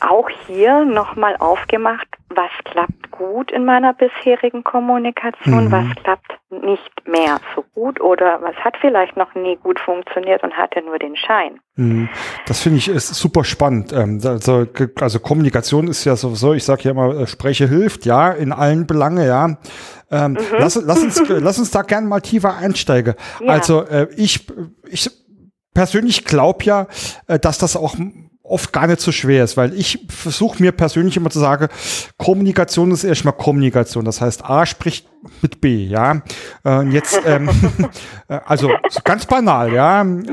[0.00, 5.72] auch hier nochmal aufgemacht, was klappt gut in meiner bisherigen Kommunikation, mhm.
[5.72, 10.56] was klappt nicht mehr so gut oder was hat vielleicht noch nie gut funktioniert und
[10.56, 11.60] hatte nur den Schein.
[11.76, 12.08] Mhm.
[12.46, 13.92] Das finde ich ist super spannend.
[13.92, 14.66] Also,
[15.00, 18.86] also Kommunikation ist ja sowieso, ich sage ja immer, äh, Spreche hilft, ja, in allen
[18.86, 19.56] Belangen, ja.
[20.10, 20.38] Ähm, mhm.
[20.58, 23.14] lass, lass, uns, lass uns da gerne mal tiefer einsteigen.
[23.40, 23.52] Ja.
[23.52, 24.46] Also äh, ich,
[24.88, 25.10] ich
[25.74, 26.86] persönlich glaube ja,
[27.26, 27.94] äh, dass das auch
[28.44, 31.68] oft gar nicht so schwer ist, weil ich versuche mir persönlich immer zu sagen,
[32.18, 34.04] Kommunikation ist erstmal Kommunikation.
[34.04, 35.06] Das heißt, A spricht
[35.40, 36.20] mit B, ja.
[36.64, 37.48] Äh, jetzt, ähm,
[38.28, 38.70] äh, also
[39.04, 40.02] ganz banal, ja.
[40.02, 40.24] Ja, ähm,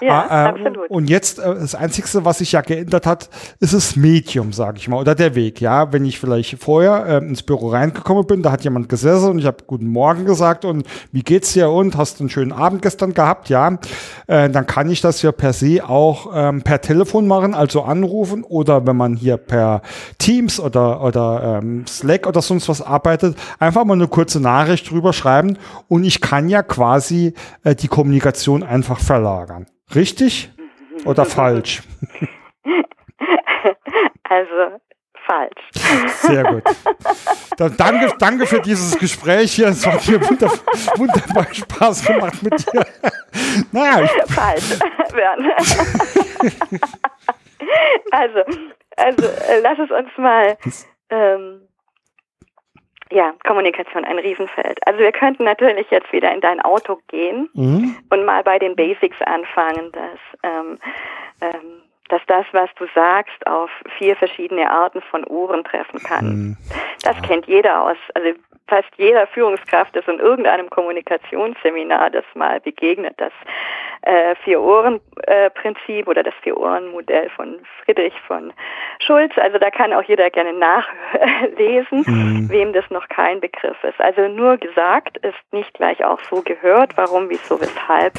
[0.00, 0.90] ja äh, absolut.
[0.90, 3.28] Und jetzt äh, das Einzige, was sich ja geändert hat,
[3.60, 5.92] ist das Medium, sage ich mal, oder der Weg, ja.
[5.92, 9.46] Wenn ich vielleicht vorher äh, ins Büro reingekommen bin, da hat jemand gesessen und ich
[9.46, 13.48] habe Guten Morgen gesagt und wie geht's dir und hast einen schönen Abend gestern gehabt,
[13.48, 13.78] ja.
[14.26, 18.44] Äh, dann kann ich das ja per se auch ähm, per Telefon machen, also anrufen
[18.44, 19.82] oder wenn man hier per
[20.18, 25.12] Teams oder, oder ähm, Slack oder sonst was arbeitet, einfach mal eine kurze Nachricht drüber
[25.12, 29.66] schreiben und ich kann ja quasi äh, die Kommunikation einfach verlagern.
[29.94, 30.50] Richtig
[31.04, 31.82] oder falsch?
[34.30, 34.78] Also
[35.26, 35.70] falsch.
[36.22, 36.62] Sehr gut.
[37.56, 39.68] Dann danke, danke für dieses Gespräch hier.
[39.68, 40.50] Es hat mir wunder,
[40.96, 42.86] wunderbar Spaß gemacht mit dir.
[43.72, 44.78] Naja, ich falsch.
[48.10, 48.40] also,
[48.96, 50.56] also äh, lass es uns mal
[51.10, 51.68] ähm,
[53.10, 54.78] Ja, Kommunikation, ein Riesenfeld.
[54.86, 57.96] Also wir könnten natürlich jetzt wieder in dein Auto gehen mhm.
[58.10, 60.78] und mal bei den Basics anfangen, dass, ähm,
[61.40, 66.26] ähm, dass das, was du sagst, auf vier verschiedene Arten von Ohren treffen kann.
[66.26, 66.56] Mhm.
[67.02, 67.22] Das ja.
[67.22, 67.96] kennt jeder aus.
[68.14, 68.34] Also
[68.66, 73.32] fast jeder Führungskraft ist in irgendeinem Kommunikationsseminar das mal begegnet, das
[74.02, 78.52] äh, Vier-Ohren-Prinzip oder das Vier-Ohren-Modell von Friedrich von
[79.00, 79.32] Schulz.
[79.36, 82.48] Also da kann auch jeder gerne nachlesen, mhm.
[82.50, 84.00] wem das noch kein Begriff ist.
[84.00, 88.14] Also nur gesagt ist nicht gleich auch so gehört, warum, wieso, weshalb.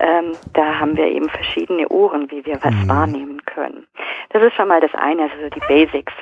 [0.00, 2.88] Ähm, da haben wir eben verschiedene Ohren, wie wir was mhm.
[2.88, 3.86] wahrnehmen können.
[4.30, 6.12] Das ist schon mal das eine, also die Basics.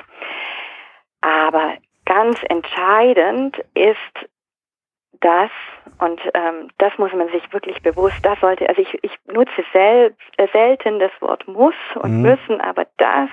[1.21, 4.29] Aber ganz entscheidend ist
[5.19, 5.51] das,
[5.99, 10.15] und ähm, das muss man sich wirklich bewusst, das sollte, also ich, ich nutze sel
[10.37, 12.21] äh, selten das Wort muss und mhm.
[12.21, 13.29] müssen, aber das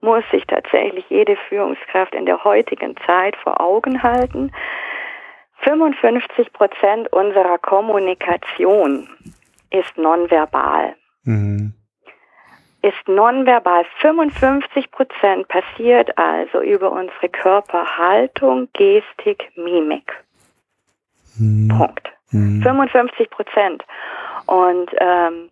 [0.00, 4.52] muss sich tatsächlich jede Führungskraft in der heutigen Zeit vor Augen halten.
[5.62, 9.08] 55 Prozent unserer Kommunikation
[9.70, 10.94] ist nonverbal.
[11.24, 11.74] Mhm
[12.86, 13.84] ist nonverbal.
[14.00, 20.24] 55 Prozent passiert also über unsere Körperhaltung, Gestik, Mimik.
[21.38, 21.68] Mhm.
[21.68, 22.12] Punkt.
[22.32, 22.62] Mhm.
[22.62, 23.84] 55 Prozent.
[24.46, 25.50] Und ähm,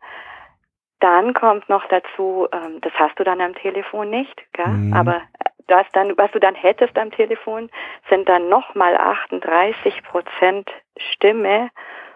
[1.00, 4.34] dann kommt noch dazu, ähm, das hast du dann am Telefon nicht?
[4.56, 4.92] Mhm.
[4.92, 5.20] aber
[5.66, 7.70] das dann, was du dann hättest am Telefon,
[8.08, 11.70] sind dann nochmal 38 Prozent Stimme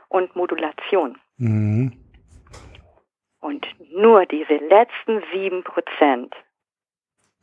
[0.08, 1.18] und Modulation.
[1.38, 1.92] Mhm.
[3.40, 6.34] Und nur diese letzten sieben Prozent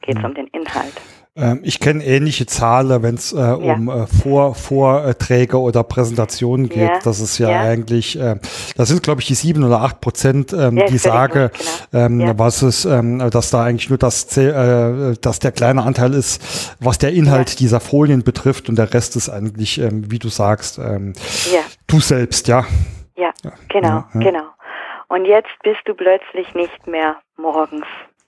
[0.06, 0.30] geht es mhm.
[0.30, 0.94] um den Inhalt.
[1.38, 3.56] Ähm, ich kenne ähnliche Zahlen, wenn es äh, ja.
[3.56, 6.78] um äh, Vor Vorträge oder Präsentationen geht.
[6.78, 7.00] Ja.
[7.04, 7.62] Das ist ja, ja.
[7.62, 8.38] eigentlich, äh,
[8.78, 11.52] das sind glaube ich die sieben oder acht Prozent, ähm, die sage,
[11.92, 12.06] genau.
[12.06, 16.76] ähm, was ist, ähm, dass da eigentlich nur das, äh, dass der kleine Anteil ist,
[16.80, 20.80] was der Inhalt dieser Folien betrifft und der Rest ist eigentlich, ähm, wie du sagst,
[21.88, 22.66] du selbst, ja.
[23.18, 23.32] Ja,
[23.70, 24.44] genau, genau.
[25.08, 27.86] Und jetzt bist du plötzlich nicht mehr morgens.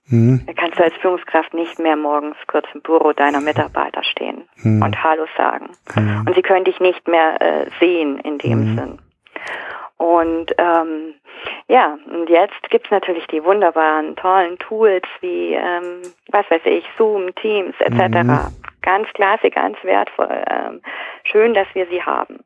[0.10, 0.42] Mhm.
[0.46, 4.82] Da kannst du als Führungskraft nicht mehr morgens kurz im Büro deiner Mitarbeiter stehen mhm.
[4.82, 5.70] und Hallo sagen.
[5.96, 6.26] Mhm.
[6.28, 8.78] Und sie können dich nicht mehr äh, sehen in dem mhm.
[8.78, 9.00] Sinn.
[9.98, 11.16] Und ähm,
[11.68, 17.34] ja, und jetzt gibt's natürlich die wunderbaren, tollen Tools wie, ähm, was weiß ich, Zoom,
[17.36, 18.24] Teams etc.
[18.24, 18.40] Mhm.
[18.82, 20.44] Ganz klasse, ganz wertvoll.
[20.50, 20.82] Ähm,
[21.24, 22.40] schön, dass wir sie haben.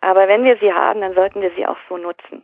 [0.00, 2.42] Aber wenn wir sie haben, dann sollten wir sie auch so nutzen.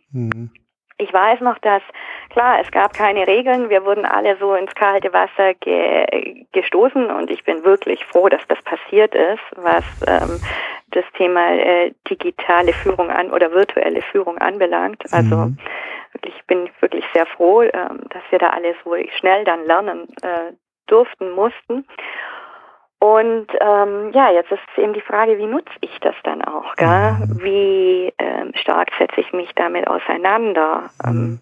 [0.99, 1.83] Ich weiß noch, dass,
[2.31, 3.71] klar, es gab keine Regeln.
[3.71, 8.47] Wir wurden alle so ins kalte Wasser ge gestoßen und ich bin wirklich froh, dass
[8.49, 10.41] das passiert ist, was ähm,
[10.91, 15.03] das Thema äh, digitale Führung an oder virtuelle Führung anbelangt.
[15.13, 15.59] Also mhm.
[16.13, 20.09] wirklich, bin ich wirklich sehr froh, ähm, dass wir da alle so schnell dann lernen
[20.23, 20.53] äh,
[20.87, 21.87] durften, mussten.
[23.03, 26.77] Und ähm, ja, jetzt ist eben die Frage, wie nutze ich das dann auch?
[26.77, 26.87] Gell?
[26.87, 27.43] Mhm.
[27.43, 30.89] Wie ähm, stark setze ich mich damit auseinander?
[31.05, 31.41] Ähm, mhm.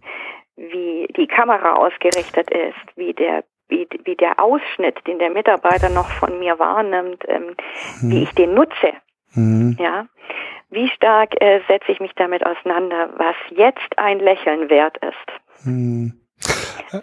[0.57, 6.09] wie die Kamera ausgerichtet ist, wie der wie, wie der Ausschnitt, den der Mitarbeiter noch
[6.13, 7.55] von mir wahrnimmt, ähm,
[8.01, 8.11] mhm.
[8.11, 8.95] wie ich den nutze.
[9.35, 9.77] Mhm.
[9.79, 10.07] Ja,
[10.71, 15.67] wie stark äh, setze ich mich damit auseinander, was jetzt ein Lächeln wert ist.
[16.93, 17.01] Ähm,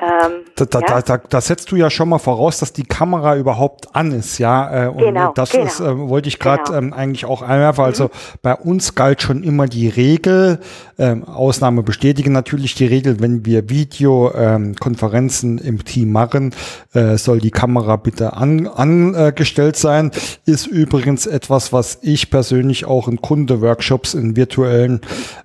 [0.55, 1.01] da, da, ja?
[1.01, 4.85] da, da, setzt du ja schon mal voraus, dass die Kamera überhaupt an ist, ja.
[4.85, 5.65] Äh, und genau, das genau.
[5.65, 6.77] ist, äh, wollte ich gerade genau.
[6.77, 7.85] ähm, eigentlich auch einwerfen.
[7.85, 8.09] Also mhm.
[8.41, 10.59] bei uns galt schon immer die Regel,
[10.99, 16.53] ähm, Ausnahme bestätigen natürlich die Regel, wenn wir Videokonferenzen ähm, im Team machen,
[16.93, 20.11] äh, soll die Kamera bitte an, angestellt sein.
[20.45, 25.01] Ist übrigens etwas, was ich persönlich auch in Kunde-Workshops in virtuellen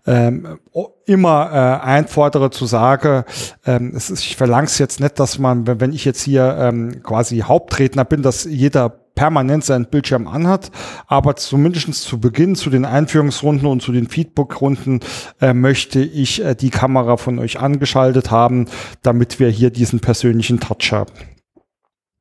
[0.07, 0.59] ähm,
[1.05, 3.25] immer äh, einfordere zu sagen,
[3.67, 7.03] ähm, es ist, ich verlange es jetzt nicht, dass man, wenn ich jetzt hier ähm,
[7.03, 10.71] quasi Hauptredner bin, dass jeder permanent seinen Bildschirm anhat,
[11.07, 15.01] aber zumindest zu Beginn, zu den Einführungsrunden und zu den Feedbackrunden
[15.41, 18.67] äh, möchte ich äh, die Kamera von euch angeschaltet haben,
[19.03, 21.13] damit wir hier diesen persönlichen Touch haben.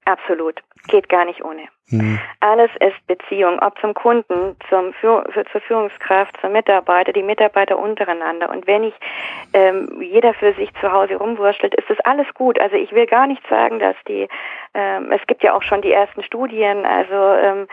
[0.05, 0.59] Absolut.
[0.87, 1.61] Geht gar nicht ohne.
[1.91, 2.19] Mhm.
[2.39, 8.49] Alles ist Beziehung, ob zum Kunden, zum Führ zur Führungskraft, zum Mitarbeiter, die Mitarbeiter untereinander.
[8.49, 8.93] Und wenn ich
[9.53, 12.59] ähm, jeder für sich zu Hause rumwurschtelt, ist das alles gut.
[12.59, 14.27] Also ich will gar nicht sagen, dass die,
[14.73, 17.67] ähm, es gibt ja auch schon die ersten Studien, also ähm,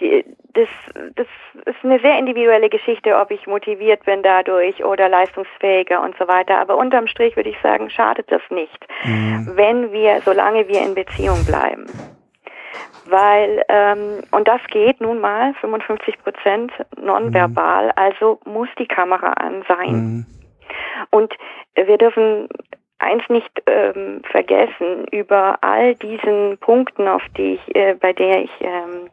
[0.00, 0.68] die, das,
[1.16, 1.26] das
[1.66, 6.58] ist eine sehr individuelle Geschichte, ob ich motiviert bin dadurch oder leistungsfähiger und so weiter.
[6.58, 9.52] Aber unterm Strich würde ich sagen, schadet das nicht, mhm.
[9.54, 11.86] wenn wir, solange wir in Beziehung bleiben
[13.06, 17.92] weil, ähm, und das geht nun mal 55 Prozent nonverbal, mhm.
[17.96, 19.92] also muss die Kamera an sein.
[19.92, 20.26] Mhm.
[21.10, 21.34] Und
[21.74, 22.48] wir dürfen
[22.98, 28.50] eins nicht ähm, vergessen, über all diesen Punkten, auf die ich, äh, bei der ich
[28.60, 29.10] ähm,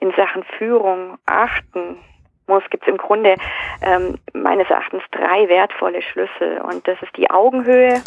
[0.00, 1.98] in Sachen Führung achten
[2.46, 3.34] muss, gibt es im Grunde
[3.82, 6.60] ähm, meines Erachtens drei wertvolle Schlüssel.
[6.62, 8.02] Und das ist die Augenhöhe,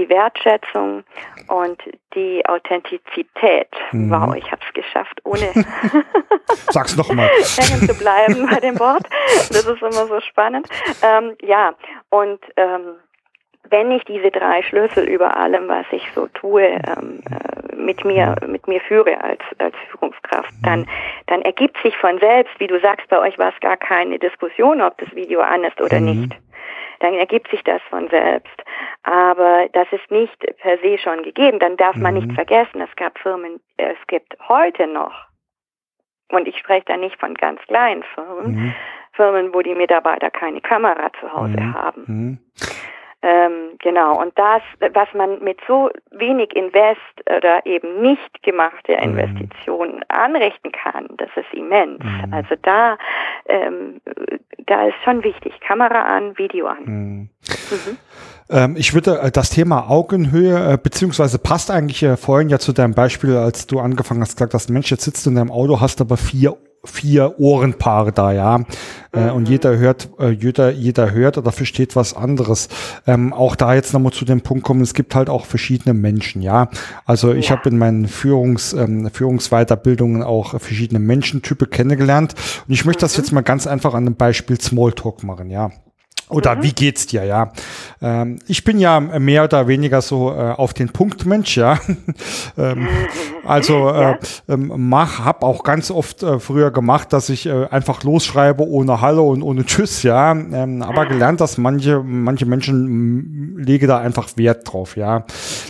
[0.00, 1.04] die Wertschätzung
[1.48, 1.82] und
[2.14, 3.68] die Authentizität.
[3.92, 4.10] Mhm.
[4.10, 5.52] Wow, ich habe es geschafft, ohne
[6.70, 7.28] Sag's noch mal.
[7.58, 9.04] hängen zu bleiben bei dem Wort.
[9.48, 10.68] Das ist immer so spannend.
[11.02, 11.74] Ähm, ja,
[12.08, 12.94] und ähm,
[13.68, 18.36] wenn ich diese drei Schlüssel über allem, was ich so tue, ähm, äh, mit mir
[18.46, 20.86] mit mir führe als als Führungskraft, dann
[21.26, 24.80] dann ergibt sich von selbst, wie du sagst, bei euch war es gar keine Diskussion,
[24.80, 26.06] ob das Video an ist oder mhm.
[26.06, 26.36] nicht.
[27.00, 28.62] Dann ergibt sich das von selbst.
[29.02, 31.58] Aber das ist nicht per se schon gegeben.
[31.58, 32.34] Dann darf man nicht mhm.
[32.34, 35.12] vergessen, es gab Firmen, es gibt heute noch,
[36.30, 38.74] und ich spreche da nicht von ganz kleinen Firmen, mhm.
[39.12, 41.74] Firmen, wo die Mitarbeiter keine Kamera zu Hause mhm.
[41.74, 42.04] haben.
[42.06, 42.38] Mhm.
[43.22, 44.62] Ähm, genau, und das,
[44.94, 49.18] was man mit so wenig Invest oder eben nicht gemachte mhm.
[49.18, 52.02] Investitionen anrichten kann, das ist immens.
[52.02, 52.32] Mhm.
[52.32, 52.96] Also da,
[53.50, 54.00] ähm,
[54.66, 56.84] da ist schon wichtig, Kamera an, Video an.
[56.84, 57.28] Mhm.
[57.70, 57.96] Mhm.
[58.50, 62.72] Ähm, ich würde äh, das Thema Augenhöhe, äh, beziehungsweise passt eigentlich äh, vorhin ja zu
[62.72, 65.80] deinem Beispiel, als du angefangen hast, gesagt hast, Mensch, jetzt sitzt du in deinem Auto,
[65.80, 68.58] hast aber vier vier Ohrenpaare da, ja.
[68.58, 68.64] Mhm.
[69.12, 69.50] Äh, und mhm.
[69.50, 72.68] jeder hört, äh, jeder, jeder hört oder versteht was anderes.
[73.06, 76.42] Ähm, auch da jetzt nochmal zu dem Punkt kommen, es gibt halt auch verschiedene Menschen,
[76.42, 76.68] ja.
[77.04, 77.56] Also ich ja.
[77.56, 82.34] habe in meinen Führungs, ähm, Führungsweiterbildungen auch verschiedene Menschentypen kennengelernt.
[82.66, 83.06] Und ich möchte mhm.
[83.06, 85.70] das jetzt mal ganz einfach an dem Beispiel Smalltalk machen, ja.
[86.30, 86.62] Oder mhm.
[86.62, 87.52] wie geht's dir, ja?
[88.00, 91.78] Ähm, ich bin ja mehr oder weniger so äh, auf den Punkt Mensch, ja.
[92.58, 92.88] ähm,
[93.44, 94.16] also äh,
[94.48, 99.00] ähm, mach, hab auch ganz oft äh, früher gemacht, dass ich äh, einfach losschreibe ohne
[99.00, 100.32] Hallo und ohne Tschüss, ja.
[100.32, 105.24] Ähm, aber gelernt, dass manche manche Menschen lege da einfach Wert drauf, ja.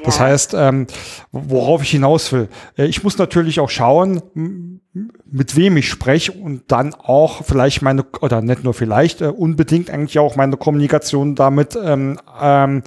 [0.05, 0.25] Das ja.
[0.25, 0.87] heißt, ähm,
[1.33, 6.72] worauf ich hinaus will, äh, ich muss natürlich auch schauen mit wem ich spreche und
[6.72, 11.78] dann auch vielleicht meine, oder nicht nur vielleicht, äh, unbedingt eigentlich auch meine Kommunikation damit
[11.80, 12.82] ähm, ähm,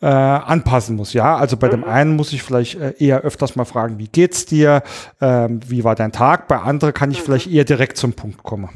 [0.00, 1.12] äh, anpassen muss.
[1.12, 1.72] Ja, also bei mhm.
[1.72, 4.82] dem einen muss ich vielleicht äh, eher öfters mal fragen, wie geht's dir,
[5.20, 6.48] ähm, wie war dein Tag?
[6.48, 7.24] Bei anderen kann ich mhm.
[7.24, 8.70] vielleicht eher direkt zum Punkt kommen.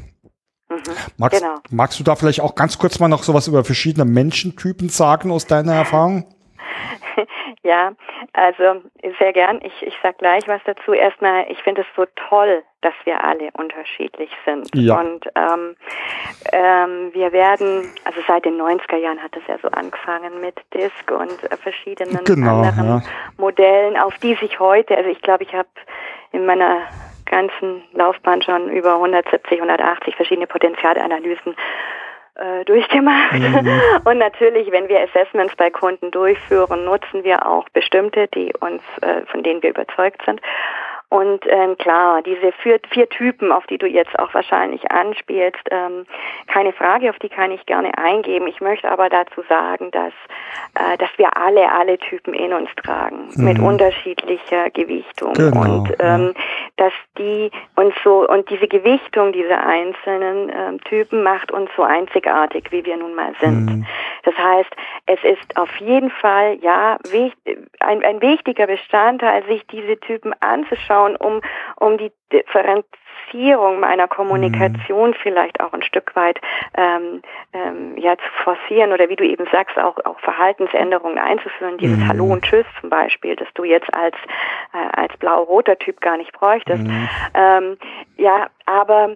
[0.69, 0.75] Mhm.
[1.17, 1.55] Magst, genau.
[1.71, 5.47] magst du da vielleicht auch ganz kurz mal noch sowas über verschiedene Menschentypen sagen aus
[5.47, 6.25] deiner Erfahrung?
[7.63, 7.91] Ja,
[8.33, 8.81] also
[9.19, 9.59] sehr gern.
[9.63, 10.93] Ich, ich sage gleich was dazu.
[10.93, 14.69] Erstmal, ich finde es so toll, dass wir alle unterschiedlich sind.
[14.75, 14.99] Ja.
[14.99, 15.75] Und ähm,
[16.53, 21.11] ähm, wir werden, also seit den 90er Jahren hat es ja so angefangen mit Disk
[21.11, 23.01] und äh, verschiedenen genau, anderen ja.
[23.37, 25.69] Modellen, auf die sich heute, also ich glaube, ich habe
[26.31, 26.81] in meiner
[27.25, 31.55] ganzen Laufbahn schon über 170, 180 verschiedene Potenzialanalysen
[32.37, 33.33] äh, durchgemacht.
[33.33, 33.81] Mhm.
[34.05, 39.25] Und natürlich, wenn wir Assessments bei Kunden durchführen, nutzen wir auch bestimmte, die uns, äh,
[39.27, 40.41] von denen wir überzeugt sind.
[41.09, 46.05] Und ähm, klar, diese vier, vier Typen, auf die du jetzt auch wahrscheinlich anspielst, ähm,
[46.47, 48.45] keine Frage, auf die kann ich gerne eingeben.
[48.47, 50.11] Ich möchte aber dazu sagen, dass,
[50.75, 53.45] äh, dass wir alle, alle Typen in uns tragen, mhm.
[53.45, 55.31] mit unterschiedlicher Gewichtung.
[55.33, 56.33] Genau, und ähm,
[56.75, 62.65] dass die uns so, und diese Gewichtung dieser einzelnen ähm, Typen macht uns so einzigartig,
[62.71, 63.65] wie wir nun mal sind.
[63.65, 63.85] Mhm.
[64.23, 66.97] Das heißt, es ist auf jeden Fall, ja,
[67.79, 71.41] ein, ein wichtiger Bestandteil, sich diese Typen anzuschauen, anschauen, um,
[71.77, 75.15] um die Differenzierung meiner Kommunikation mhm.
[75.21, 76.39] vielleicht auch ein Stück weit
[76.75, 77.21] ähm,
[77.53, 81.77] ähm, ja, zu forcieren oder wie du eben sagst, auch, auch Verhaltensänderungen einzuführen.
[81.77, 82.07] Dieses mhm.
[82.07, 84.15] Hallo und Tschüss zum Beispiel, das du jetzt als,
[84.73, 86.83] äh, als blau-roter Typ gar nicht bräuchtest.
[86.83, 87.09] Mhm.
[87.33, 87.77] Ähm,
[88.17, 89.15] ja, aber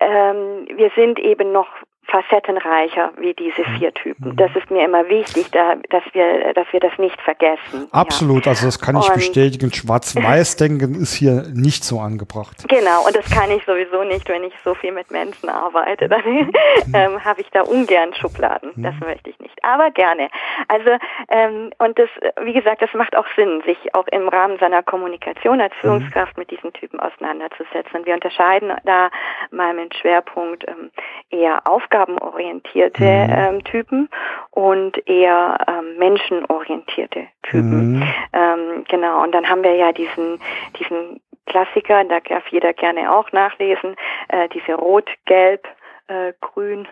[0.00, 1.68] ähm, wir sind eben noch
[2.06, 3.78] facettenreicher wie diese mhm.
[3.78, 4.32] vier Typen.
[4.32, 4.36] Mhm.
[4.36, 7.88] Das ist mir immer wichtig, da, dass wir, dass wir das nicht vergessen.
[7.92, 8.52] Absolut, ja.
[8.52, 9.72] also das kann ich und bestätigen.
[9.72, 12.64] Schwarz-Weiß-Denken ist hier nicht so angebracht.
[12.68, 16.08] Genau, und das kann ich sowieso nicht, wenn ich so viel mit Menschen arbeite.
[16.08, 16.52] Dann mhm.
[16.94, 18.72] ähm, habe ich da ungern Schubladen.
[18.76, 19.64] Das möchte ich nicht.
[19.64, 20.28] Aber gerne.
[20.68, 20.90] Also
[21.28, 22.08] ähm, und das,
[22.42, 25.72] wie gesagt, das macht auch Sinn, sich auch im Rahmen seiner Kommunikation als.
[25.80, 27.98] Führungskraft mit diesen Typen auseinanderzusetzen.
[27.98, 29.10] Und wir unterscheiden da
[29.50, 30.90] mal mit Schwerpunkt ähm,
[31.30, 33.34] eher Aufgaben aufgabenorientierte mhm.
[33.36, 34.08] ähm, Typen
[34.50, 37.98] und eher ähm, menschenorientierte Typen.
[37.98, 38.02] Mhm.
[38.32, 40.40] Ähm, genau, und dann haben wir ja diesen,
[40.78, 43.96] diesen Klassiker, da darf jeder gerne auch nachlesen,
[44.28, 45.66] äh, diese Rot, Gelb,
[46.08, 46.88] äh, Grün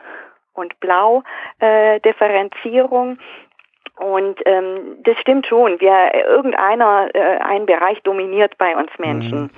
[0.54, 1.22] und Blau
[1.58, 3.18] äh, Differenzierung.
[3.98, 5.78] Und ähm, das stimmt schon.
[5.80, 9.50] Wir irgendeiner äh, ein Bereich dominiert bei uns Menschen mhm.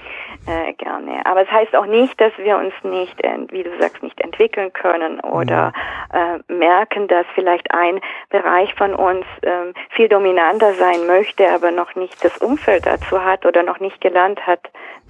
[0.47, 1.24] äh, gerne.
[1.24, 4.72] Aber es heißt auch nicht, dass wir uns nicht, äh, wie du sagst, nicht entwickeln
[4.72, 5.72] können oder
[6.12, 6.51] mhm.
[6.51, 11.95] äh, merken, dass vielleicht ein Bereich von uns äh, viel dominanter sein möchte, aber noch
[11.95, 14.61] nicht das Umfeld dazu hat oder noch nicht gelernt hat,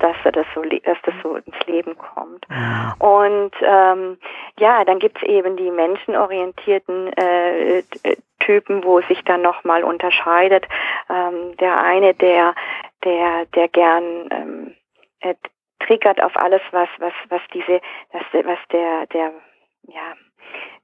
[0.01, 2.47] dass er das so, dass das so ins Leben kommt.
[2.51, 2.93] Mhm.
[2.99, 4.19] Und ähm,
[4.59, 7.83] ja, dann gibt's eben die menschenorientierten äh,
[8.45, 10.67] Typen, wo sich dann nochmal unterscheidet.
[11.11, 12.55] Ähm, der eine, der,
[13.05, 14.75] der, der gern ähm,
[15.21, 15.35] äh,
[15.81, 17.81] triggert auf alles, was, was, was diese,
[18.13, 19.33] was, was der, der,
[19.89, 20.15] ja,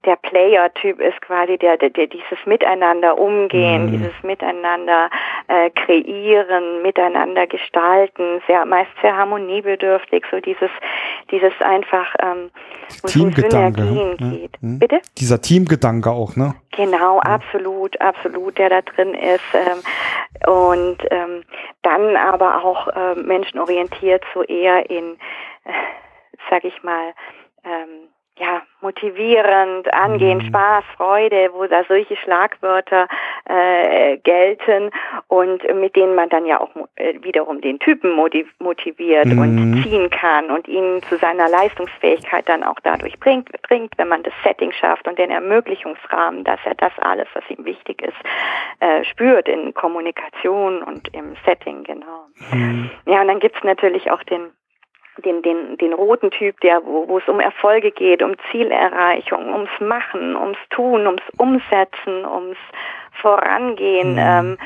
[0.06, 3.92] der Player-Typ ist quasi der, der, der dieses Miteinander umgehen, mhm.
[3.92, 5.10] dieses Miteinander
[5.48, 10.70] äh, kreieren, miteinander gestalten, sehr meist sehr harmoniebedürftig, so dieses,
[11.30, 12.50] dieses einfach ähm,
[13.06, 14.16] Teamgedanke ne?
[14.18, 14.62] geht.
[14.62, 14.78] Mhm.
[14.78, 15.00] Bitte?
[15.18, 16.54] Dieser Teamgedanke auch, ne?
[16.74, 17.20] Genau, mhm.
[17.20, 19.44] absolut, absolut, der da drin ist.
[19.52, 21.44] Ähm, und ähm,
[21.82, 25.18] dann aber auch äh, menschenorientiert so eher in,
[25.64, 25.72] äh,
[26.48, 27.12] sag ich mal,
[27.64, 28.08] ähm,
[28.40, 30.46] ja, motivierend, angehen, mhm.
[30.46, 33.06] Spaß, Freude, wo da solche Schlagwörter
[33.44, 34.90] äh, gelten
[35.28, 39.38] und mit denen man dann ja auch äh, wiederum den Typen motiviert mhm.
[39.38, 44.22] und ziehen kann und ihn zu seiner Leistungsfähigkeit dann auch dadurch bringt, bringt, wenn man
[44.22, 48.16] das Setting schafft und den Ermöglichungsrahmen, dass er das alles, was ihm wichtig ist,
[48.80, 52.24] äh, spürt in Kommunikation und im Setting, genau.
[52.52, 52.90] Mhm.
[53.04, 54.50] Ja, und dann gibt's natürlich auch den
[55.18, 59.70] den, den, den roten Typ, der, wo, wo es um Erfolge geht, um Zielerreichung, ums
[59.80, 62.58] Machen, ums Tun, ums Umsetzen, ums
[63.20, 64.18] Vorangehen, mhm.
[64.18, 64.58] ähm,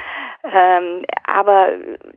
[0.53, 1.71] ähm, aber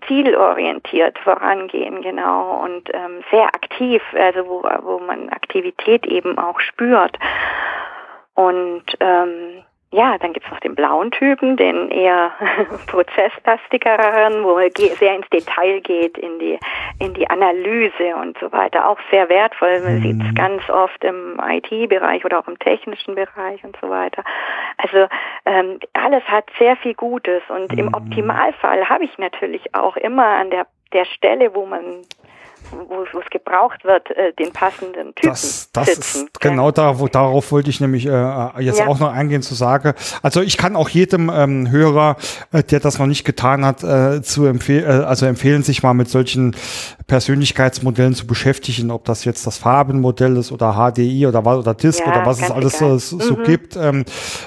[0.07, 7.17] zielorientiert vorangehen, genau, und ähm, sehr aktiv, also wo, wo man Aktivität eben auch spürt.
[8.35, 12.31] Und ähm, ja, dann gibt's noch den blauen Typen, den eher
[12.87, 16.59] prozesslastigeren, wo er sehr ins Detail geht, in die,
[16.99, 18.89] in die Analyse und so weiter.
[18.89, 19.79] Auch sehr wertvoll.
[19.81, 20.01] Man mhm.
[20.01, 24.23] sieht es ganz oft im IT-Bereich oder auch im technischen Bereich und so weiter.
[24.77, 25.07] Also
[25.45, 27.79] ähm, alles hat sehr viel Gutes und mhm.
[27.79, 32.01] im Optimalfall habe ich natürlich auch immer an der der Stelle, wo man
[32.71, 36.25] wo, es gebraucht wird, äh, den passenden Typen das, das sitzen.
[36.25, 38.87] Ist genau da, wo, darauf wollte ich nämlich äh, jetzt ja.
[38.87, 39.93] auch noch eingehen zu sagen.
[40.21, 42.17] Also ich kann auch jedem ähm, Hörer,
[42.51, 45.93] äh, der das noch nicht getan hat, äh, zu empfehlen, äh, also empfehlen, sich mal
[45.93, 46.55] mit solchen
[47.07, 52.01] Persönlichkeitsmodellen zu beschäftigen, ob das jetzt das Farbenmodell ist oder HDI oder was oder DISC
[52.01, 52.99] ja, oder was es alles egal.
[52.99, 53.43] so, mhm.
[53.45, 53.77] gibt.
[53.77, 54.03] Ähm,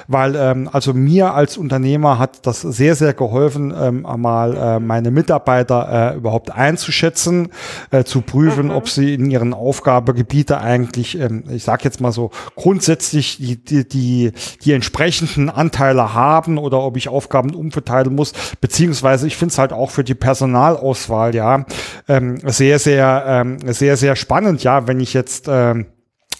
[0.07, 5.09] weil ähm, also mir als Unternehmer hat das sehr, sehr geholfen, ähm, mal äh, meine
[5.09, 7.49] Mitarbeiter äh, überhaupt einzuschätzen,
[7.89, 8.71] äh, zu prüfen, mhm.
[8.71, 13.87] ob sie in ihren Aufgabegebiete eigentlich, ähm, ich sage jetzt mal so, grundsätzlich die, die,
[13.87, 14.33] die,
[14.63, 19.73] die entsprechenden Anteile haben oder ob ich Aufgaben umverteilen muss, beziehungsweise ich finde es halt
[19.73, 21.65] auch für die Personalauswahl, ja,
[22.07, 25.87] ähm, sehr, sehr, ähm, sehr, sehr spannend, ja, wenn ich jetzt ähm,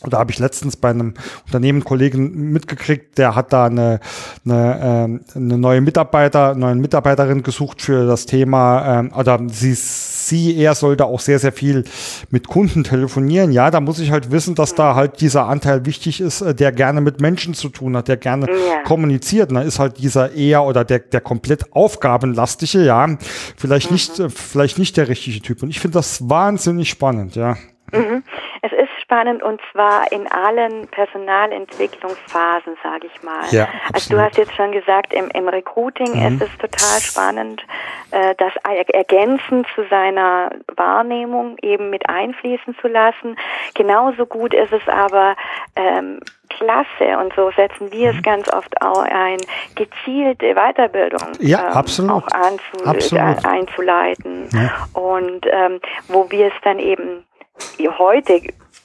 [0.09, 1.14] da habe ich letztens bei einem
[1.45, 3.99] Unternehmen Kollegen mitgekriegt, der hat da eine,
[4.45, 9.76] eine, äh, eine neue Mitarbeiter, neue Mitarbeiterin gesucht für das Thema, ähm, oder sie,
[10.32, 11.84] sie, er sollte auch sehr, sehr viel
[12.32, 13.51] mit Kunden telefonieren.
[13.51, 16.71] Ja, da muss ich halt wissen, dass da halt dieser Anteil wichtig ist, äh, der
[16.71, 18.82] gerne mit Menschen zu tun hat, der gerne ja.
[18.84, 19.51] kommuniziert.
[19.51, 23.17] da ist halt dieser eher oder der, der komplett aufgabenlastige, ja,
[23.57, 23.93] vielleicht mhm.
[23.93, 25.61] nicht, äh, vielleicht nicht der richtige Typ.
[25.61, 27.57] Und ich finde das wahnsinnig spannend, ja.
[27.91, 28.23] Mhm.
[29.12, 33.43] Spannend und zwar in allen Personalentwicklungsphasen, sage ich mal.
[33.51, 36.28] Ja, also du hast jetzt schon gesagt, im, im Recruiting mhm.
[36.28, 37.62] ist es total spannend,
[38.12, 43.36] äh, das ergänzend zu seiner Wahrnehmung eben mit einfließen zu lassen.
[43.74, 45.36] Genauso gut ist es aber
[45.76, 48.18] ähm, klasse und so setzen wir mhm.
[48.18, 49.39] es ganz oft auch ein,
[49.76, 52.12] gezielte Weiterbildung ja, ähm, absolut.
[52.12, 53.45] auch anzu absolut.
[53.45, 54.88] einzuleiten ja.
[54.93, 57.26] und ähm, wo wir es dann eben
[57.99, 58.41] heute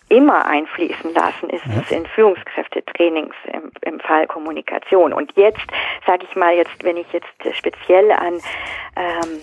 [0.08, 5.12] immer einfließen lassen, ist es in Führungskräftetrainings im, im Fall Kommunikation.
[5.12, 5.66] Und jetzt,
[6.06, 8.34] sage ich mal, jetzt, wenn ich jetzt speziell an
[8.96, 9.42] ähm,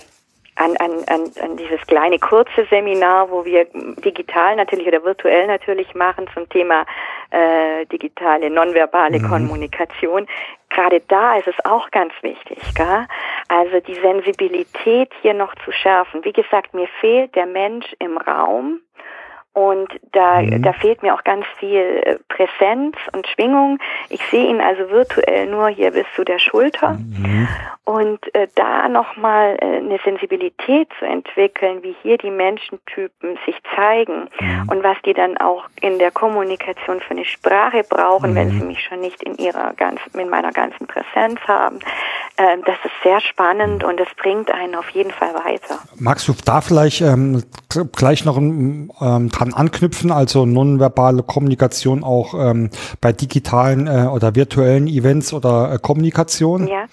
[0.56, 3.66] an, an, an, an dieses kleine kurze Seminar, wo wir
[4.06, 6.86] digital natürlich oder virtuell natürlich machen zum Thema
[7.32, 9.30] äh, digitale nonverbale mhm.
[9.30, 10.28] Kommunikation.
[10.70, 13.08] Gerade da ist es auch ganz wichtig, gell?
[13.48, 16.24] also die Sensibilität hier noch zu schärfen.
[16.24, 18.80] Wie gesagt, mir fehlt der Mensch im Raum,
[19.54, 20.64] und da, mhm.
[20.64, 23.78] da fehlt mir auch ganz viel äh, Präsenz und Schwingung.
[24.10, 26.94] Ich sehe ihn also virtuell nur hier bis zu der Schulter.
[26.94, 27.48] Mhm.
[27.86, 34.30] und äh, da nochmal äh, eine Sensibilität zu entwickeln, wie hier die Menschentypen sich zeigen
[34.40, 34.70] mhm.
[34.70, 38.36] und was die dann auch in der Kommunikation für eine Sprache brauchen, mhm.
[38.36, 41.80] wenn sie mich schon nicht in ihrer ganzen, in meiner ganzen Präsenz haben.
[42.38, 45.78] Ähm, das ist sehr spannend und es bringt einen auf jeden Fall weiter.
[45.98, 47.44] Magst du da vielleicht ähm,
[47.96, 52.70] gleich noch ähm, dran anknüpfen, also nonverbale Kommunikation auch ähm,
[53.02, 56.68] bei digitalen äh, oder virtuellen Events oder äh, Kommunikation?
[56.68, 56.86] Ja.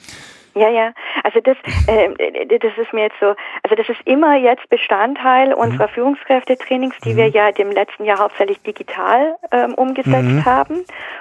[0.55, 0.93] Ja, ja.
[1.23, 5.87] Also das, äh, das ist mir jetzt so, also das ist immer jetzt Bestandteil unserer
[5.87, 5.93] mhm.
[5.93, 7.17] Führungskräftetrainings, die mhm.
[7.17, 10.45] wir ja dem letzten Jahr hauptsächlich digital ähm, umgesetzt mhm.
[10.45, 10.75] haben.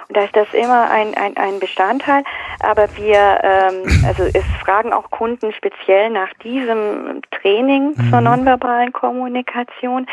[0.08, 2.24] Und da ist das immer ein, ein, ein Bestandteil.
[2.60, 8.10] Aber wir, ähm, also es fragen auch Kunden speziell nach diesem Training mhm.
[8.10, 10.06] zur nonverbalen Kommunikation,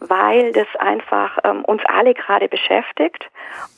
[0.00, 3.30] weil das einfach ähm, uns alle gerade beschäftigt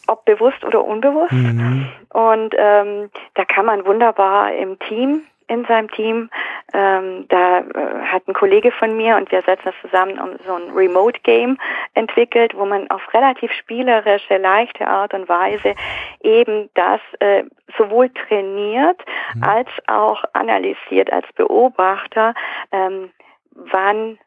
[0.06, 1.32] ob bewusst oder unbewusst.
[1.32, 1.88] Mhm.
[2.12, 6.28] Und ähm, da kann man wunderbar im Team, in seinem Team,
[6.72, 7.64] ähm, da äh,
[8.04, 11.56] hat ein Kollege von mir und wir setzen das zusammen um so ein Remote Game
[11.94, 15.74] entwickelt, wo man auf relativ spielerische, leichte Art und Weise
[16.22, 17.44] eben das äh,
[17.78, 19.00] sowohl trainiert
[19.34, 19.44] mhm.
[19.44, 22.34] als auch analysiert als Beobachter,
[22.72, 23.10] ähm,
[23.52, 24.18] wann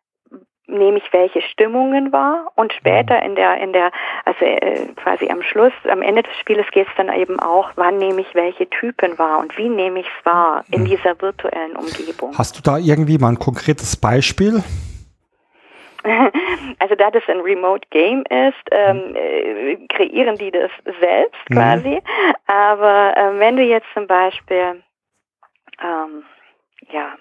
[0.70, 3.91] nehme ich welche Stimmungen wahr und später in der in der
[4.26, 7.97] also äh, quasi am Schluss am Ende des Spieles geht es dann eben auch wann
[7.97, 10.86] nehme ich welche Typen wahr und wie nehme ich es wahr in hm.
[10.86, 14.63] dieser virtuellen Umgebung hast du da irgendwie mal ein konkretes Beispiel
[16.80, 21.55] also da das ein Remote Game ist, ähm, äh, kreieren die das selbst mhm.
[21.55, 21.89] quasi.
[21.89, 22.34] Mhm.
[22.47, 24.82] Aber äh, wenn du jetzt zum Beispiel
[25.82, 26.24] ähm,
[26.91, 27.15] ja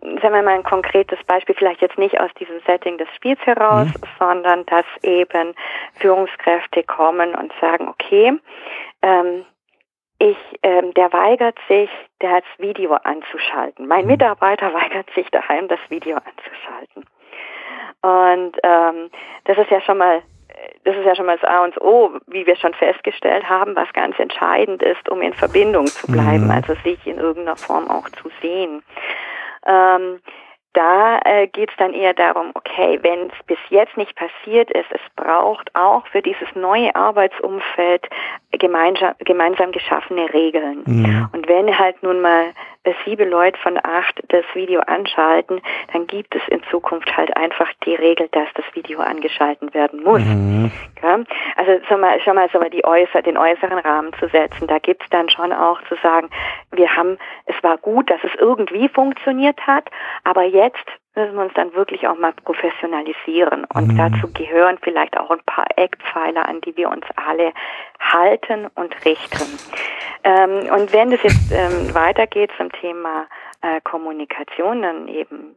[0.00, 3.86] sagen wir mal ein konkretes Beispiel, vielleicht jetzt nicht aus diesem Setting des Spiels heraus,
[3.86, 4.08] mhm.
[4.18, 5.54] sondern dass eben
[5.94, 8.32] Führungskräfte kommen und sagen, okay,
[9.02, 9.44] ähm,
[10.18, 11.90] ich, ähm, der weigert sich,
[12.22, 13.86] der das Video anzuschalten.
[13.86, 14.12] Mein mhm.
[14.12, 17.04] Mitarbeiter weigert sich daheim, das Video anzuschalten.
[18.02, 19.10] Und ähm,
[19.44, 20.22] das ist ja schon mal
[20.84, 23.92] das ist ja schon mal das A und O, wie wir schon festgestellt haben, was
[23.92, 26.50] ganz entscheidend ist, um in Verbindung zu bleiben, mhm.
[26.50, 28.82] also sich in irgendeiner Form auch zu sehen.
[29.66, 30.20] Ähm,
[30.74, 34.90] da äh, geht es dann eher darum, okay, wenn es bis jetzt nicht passiert ist,
[34.90, 38.08] es braucht auch für dieses neue Arbeitsumfeld
[38.50, 40.82] gemeinsam, gemeinsam geschaffene Regeln.
[40.84, 41.28] Mhm.
[41.32, 42.46] Und wenn halt nun mal
[43.04, 45.60] sieben Leute von acht das Video anschalten,
[45.92, 50.22] dann gibt es in Zukunft halt einfach die Regel, dass das Video angeschalten werden muss.
[50.22, 50.70] Mhm.
[51.56, 54.66] Also schon mal, schon mal, schon mal die äußer, den äußeren Rahmen zu setzen.
[54.66, 56.30] Da gibt es dann schon auch zu sagen,
[56.72, 59.88] wir haben, es war gut, dass es irgendwie funktioniert hat,
[60.24, 63.64] aber jetzt müssen wir uns dann wirklich auch mal professionalisieren.
[63.74, 63.96] Und mhm.
[63.96, 67.52] dazu gehören vielleicht auch ein paar Eckpfeiler, an die wir uns alle
[68.00, 69.58] halten und richten.
[70.24, 73.26] Ähm, und wenn es jetzt ähm, weitergeht zum Thema
[73.62, 75.54] äh, Kommunikation, dann eben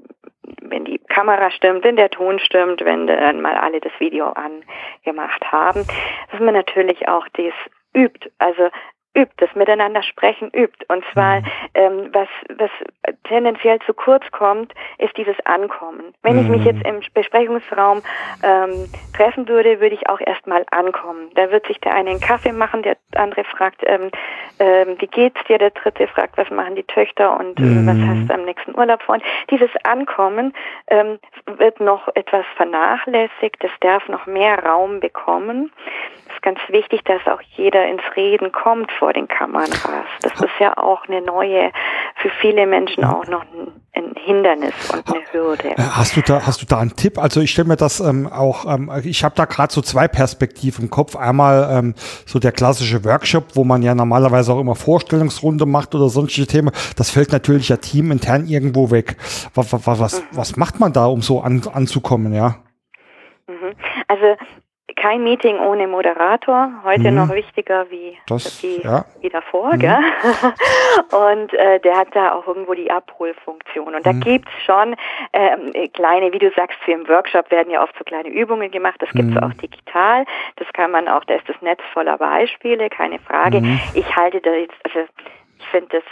[0.61, 5.51] wenn die Kamera stimmt, wenn der Ton stimmt, wenn dann mal alle das Video angemacht
[5.51, 5.85] haben,
[6.31, 7.53] dass man natürlich auch das
[7.93, 8.29] übt.
[8.37, 8.69] Also
[9.18, 10.86] übt, das Miteinander sprechen übt.
[10.88, 11.45] Und zwar, mhm.
[11.74, 12.72] ähm, was, was
[13.24, 16.13] tendenziell zu kurz kommt, ist dieses Ankommen.
[16.24, 16.68] Wenn ich mich mhm.
[16.68, 18.01] jetzt im Besprechungsraum
[18.43, 21.30] ähm, treffen würde, würde ich auch erstmal ankommen.
[21.36, 24.11] Da wird sich der eine einen Kaffee machen, der andere fragt, ähm,
[24.59, 25.57] ähm, wie geht's dir?
[25.57, 27.88] Der dritte fragt, was machen die Töchter und mhm.
[27.88, 29.15] was hast du am nächsten Urlaub vor?
[29.15, 30.53] Und dieses Ankommen
[30.88, 33.57] ähm, wird noch etwas vernachlässigt.
[33.59, 35.72] Das darf noch mehr Raum bekommen.
[36.28, 39.69] Es ist ganz wichtig, dass auch jeder ins Reden kommt vor den Kameras.
[40.21, 41.71] Das ist ja auch eine neue,
[42.15, 45.69] für viele Menschen auch noch ein, ein Hindernis und eine Hürde.
[45.69, 47.17] Äh, hast du da, hast du da einen Tipp?
[47.17, 50.85] Also ich stelle mir das ähm, auch, ähm, ich habe da gerade so zwei Perspektiven
[50.85, 51.15] im Kopf.
[51.15, 51.93] Einmal ähm,
[52.25, 56.71] so der klassische Workshop, wo man ja normalerweise auch immer Vorstellungsrunde macht oder sonstige Themen.
[56.95, 59.17] Das fällt natürlich ja teamintern irgendwo weg.
[59.53, 60.25] Was, was, was, mhm.
[60.31, 62.55] was macht man da, um so an, anzukommen, ja?
[63.47, 63.75] Mhm.
[64.07, 64.35] Also
[64.97, 66.71] kein Meeting ohne Moderator.
[66.83, 67.17] Heute mhm.
[67.17, 69.05] noch wichtiger wie, das, wie, ja.
[69.21, 69.75] wie davor.
[69.75, 69.79] Mhm.
[69.79, 69.97] Gell?
[71.11, 73.95] Und äh, der hat da auch irgendwo die Abholfunktion.
[73.95, 74.19] Und da mhm.
[74.21, 74.95] gibt's schon
[75.33, 78.95] ähm, kleine, wie du sagst, für im Workshop werden ja oft so kleine Übungen gemacht.
[78.99, 79.43] Das gibt's mhm.
[79.43, 80.25] auch digital.
[80.57, 83.61] Das kann man auch, da ist das Netz voller Beispiele, keine Frage.
[83.61, 83.79] Mhm.
[83.93, 85.07] Ich halte da jetzt, also
[85.59, 86.03] ich finde das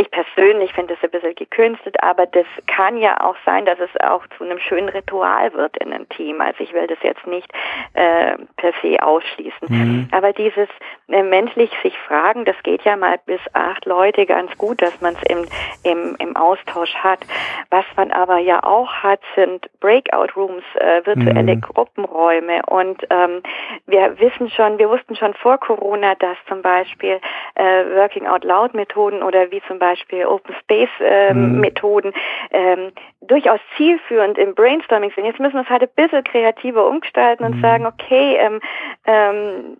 [0.00, 3.90] ich persönlich finde das ein bisschen gekünstelt, aber das kann ja auch sein, dass es
[4.02, 6.40] auch zu einem schönen Ritual wird in einem Team.
[6.40, 7.50] Also ich will das jetzt nicht
[7.92, 9.68] äh, per se ausschließen.
[9.68, 10.08] Mhm.
[10.12, 10.68] Aber dieses
[11.08, 15.14] äh, menschlich sich fragen, das geht ja mal bis acht Leute ganz gut, dass man
[15.14, 15.46] es im,
[15.82, 17.20] im, im Austausch hat.
[17.68, 21.60] Was man aber ja auch hat, sind Breakout Rooms, äh, virtuelle mhm.
[21.60, 22.62] Gruppenräume.
[22.66, 23.42] Und ähm,
[23.86, 27.20] wir wissen schon, wir wussten schon vor Corona, dass zum Beispiel
[27.54, 31.60] äh, Working Out Loud Methoden oder wie zum Beispiel Beispiel Open Space ähm, mhm.
[31.60, 32.12] Methoden,
[32.50, 35.24] ähm, durchaus zielführend im Brainstorming sind.
[35.24, 37.60] Jetzt müssen wir es halt ein bisschen kreativer umgestalten und mhm.
[37.60, 38.60] sagen, okay, ähm,
[39.04, 39.76] ähm,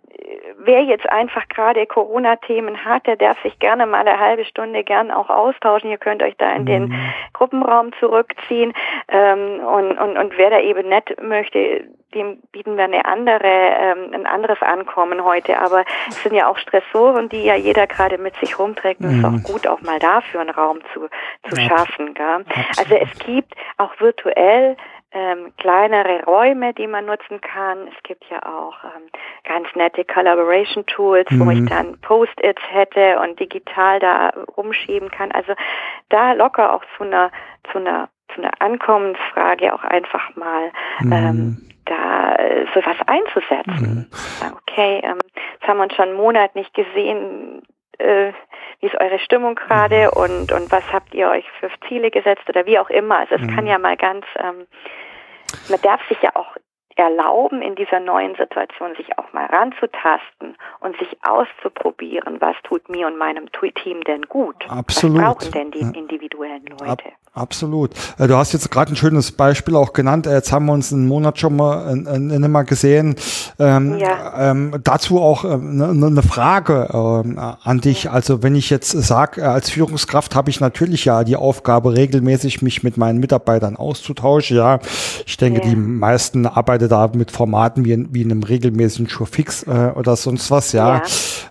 [0.57, 5.11] wer jetzt einfach gerade Corona-Themen hat, der darf sich gerne mal eine halbe Stunde gern
[5.11, 5.89] auch austauschen.
[5.89, 7.13] Ihr könnt euch da in den mhm.
[7.33, 8.73] Gruppenraum zurückziehen.
[9.07, 14.13] Ähm, und, und, und wer da eben nicht möchte, dem bieten wir eine andere, ähm,
[14.13, 15.59] ein anderes Ankommen heute.
[15.59, 19.01] Aber es sind ja auch Stressoren, die ja jeder gerade mit sich rumträgt.
[19.01, 19.43] Und es ist auch mhm.
[19.43, 21.07] gut, auch mal dafür einen Raum zu,
[21.49, 22.13] zu schaffen.
[22.13, 22.45] Gell?
[22.77, 24.77] Also es gibt auch virtuell
[25.13, 27.87] ähm, kleinere Räume, die man nutzen kann.
[27.87, 29.09] Es gibt ja auch ähm,
[29.43, 31.45] ganz nette Collaboration Tools, mhm.
[31.45, 31.67] wo ich mhm.
[31.67, 35.31] dann Post-its hätte und digital da rumschieben kann.
[35.31, 35.53] Also
[36.09, 37.31] da locker auch zu einer
[37.71, 40.71] zu einer zu einer Ankommensfrage auch einfach mal
[41.01, 41.11] mhm.
[41.11, 44.09] ähm, da äh, sowas einzusetzen.
[44.09, 44.53] Mhm.
[44.61, 45.17] Okay, ähm,
[45.53, 47.63] jetzt haben wir uns schon einen Monat nicht gesehen.
[48.01, 48.33] Äh,
[48.81, 50.21] wie ist eure Stimmung gerade mhm.
[50.21, 53.19] und, und was habt ihr euch für Ziele gesetzt oder wie auch immer.
[53.19, 53.55] Also es mhm.
[53.55, 54.67] kann ja mal ganz, ähm,
[55.69, 56.55] man darf sich ja auch
[56.95, 63.07] erlauben, in dieser neuen Situation sich auch mal ranzutasten und sich auszuprobieren, was tut mir
[63.07, 63.49] und meinem
[63.83, 64.55] Team denn gut?
[64.69, 65.17] Absolut.
[65.17, 66.85] Was brauchen denn die individuellen Leute?
[66.89, 67.01] Ab,
[67.33, 67.91] absolut.
[68.17, 70.27] Äh, du hast jetzt gerade ein schönes Beispiel auch genannt.
[70.27, 73.15] Äh, jetzt haben wir uns einen Monat schon mal nicht mal gesehen.
[73.59, 74.51] Ähm, ja.
[74.51, 78.09] ähm, dazu auch eine, äh, ne, ne Frage ähm, an dich.
[78.09, 82.83] Also wenn ich jetzt sage, als Führungskraft habe ich natürlich ja die Aufgabe, regelmäßig mich
[82.83, 84.57] mit meinen Mitarbeitern auszutauschen.
[84.57, 84.79] Ja,
[85.25, 85.69] ich denke, ja.
[85.69, 90.15] die meisten arbeiten da mit Formaten wie, in, wie in einem regelmäßigen Showfix äh, oder
[90.15, 91.01] sonst was, ja.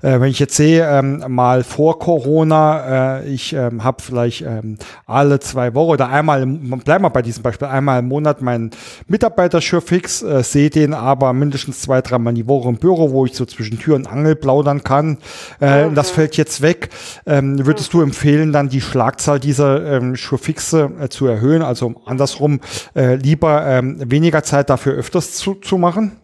[0.03, 0.11] ja.
[0.11, 4.77] Äh, wenn ich jetzt sehe, ähm, mal vor Corona, äh, ich ähm, habe vielleicht ähm,
[5.07, 8.71] alle zwei Wochen oder einmal, bleiben wir bei diesem Beispiel, einmal im Monat meinen
[9.09, 13.35] Mitarbeiter Showfix, äh, sehe den aber mindestens zwei, dreimal die Woche im Büro, wo ich
[13.35, 15.19] so zwischen Tür und Angel plaudern kann.
[15.61, 15.95] Äh, mhm.
[15.95, 16.91] Das fällt jetzt weg.
[17.27, 22.61] Ähm, würdest du empfehlen, dann die Schlagzahl dieser ähm, Showfixe äh, zu erhöhen, also andersrum
[22.95, 26.21] äh, lieber ähm, weniger Zeit dafür öfters zu, zu machen?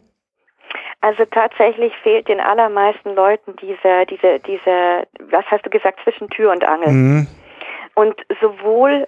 [1.07, 6.51] Also tatsächlich fehlt den allermeisten Leuten diese, diese, diese, was hast du gesagt, zwischen Tür
[6.51, 6.91] und Angel.
[6.91, 7.27] Mhm.
[7.95, 9.07] Und sowohl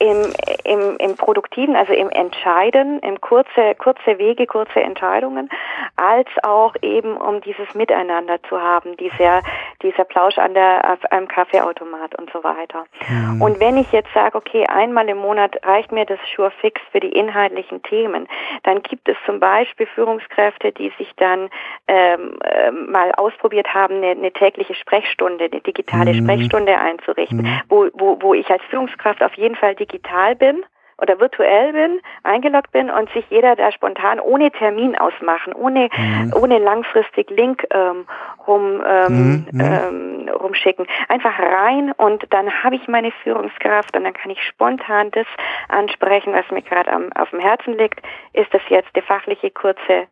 [0.00, 0.32] im,
[0.64, 5.50] im, im Produktiven, also im Entscheiden, im kurze, kurze Wege, kurze Entscheidungen,
[5.96, 9.42] als auch eben um dieses Miteinander zu haben, dieser,
[9.82, 12.86] dieser Plausch an der, auf einem Kaffeeautomat und so weiter.
[13.08, 13.42] Mhm.
[13.42, 17.00] Und wenn ich jetzt sage, okay, einmal im Monat reicht mir das Sure Fix für
[17.00, 18.26] die inhaltlichen Themen,
[18.62, 21.50] dann gibt es zum Beispiel Führungskräfte, die sich dann
[21.88, 26.24] ähm, äh, mal ausprobiert haben, eine, eine, tägliche Sprechstunde, eine digitale mhm.
[26.24, 27.60] Sprechstunde einzurichten, mhm.
[27.68, 30.64] wo, wo, wo ich als Führungskraft auf jeden Fall die digital bin
[31.00, 36.32] oder virtuell bin, eingeloggt bin und sich jeder da spontan ohne Termin ausmachen, ohne, mhm.
[36.34, 38.06] ohne langfristig Link ähm,
[38.46, 39.60] rum, ähm, mhm.
[39.60, 40.86] ähm, rumschicken.
[41.08, 45.26] Einfach rein und dann habe ich meine Führungskraft und dann kann ich spontan das
[45.68, 48.00] ansprechen, was mir gerade auf dem Herzen liegt.
[48.32, 50.06] Ist das jetzt die fachliche kurze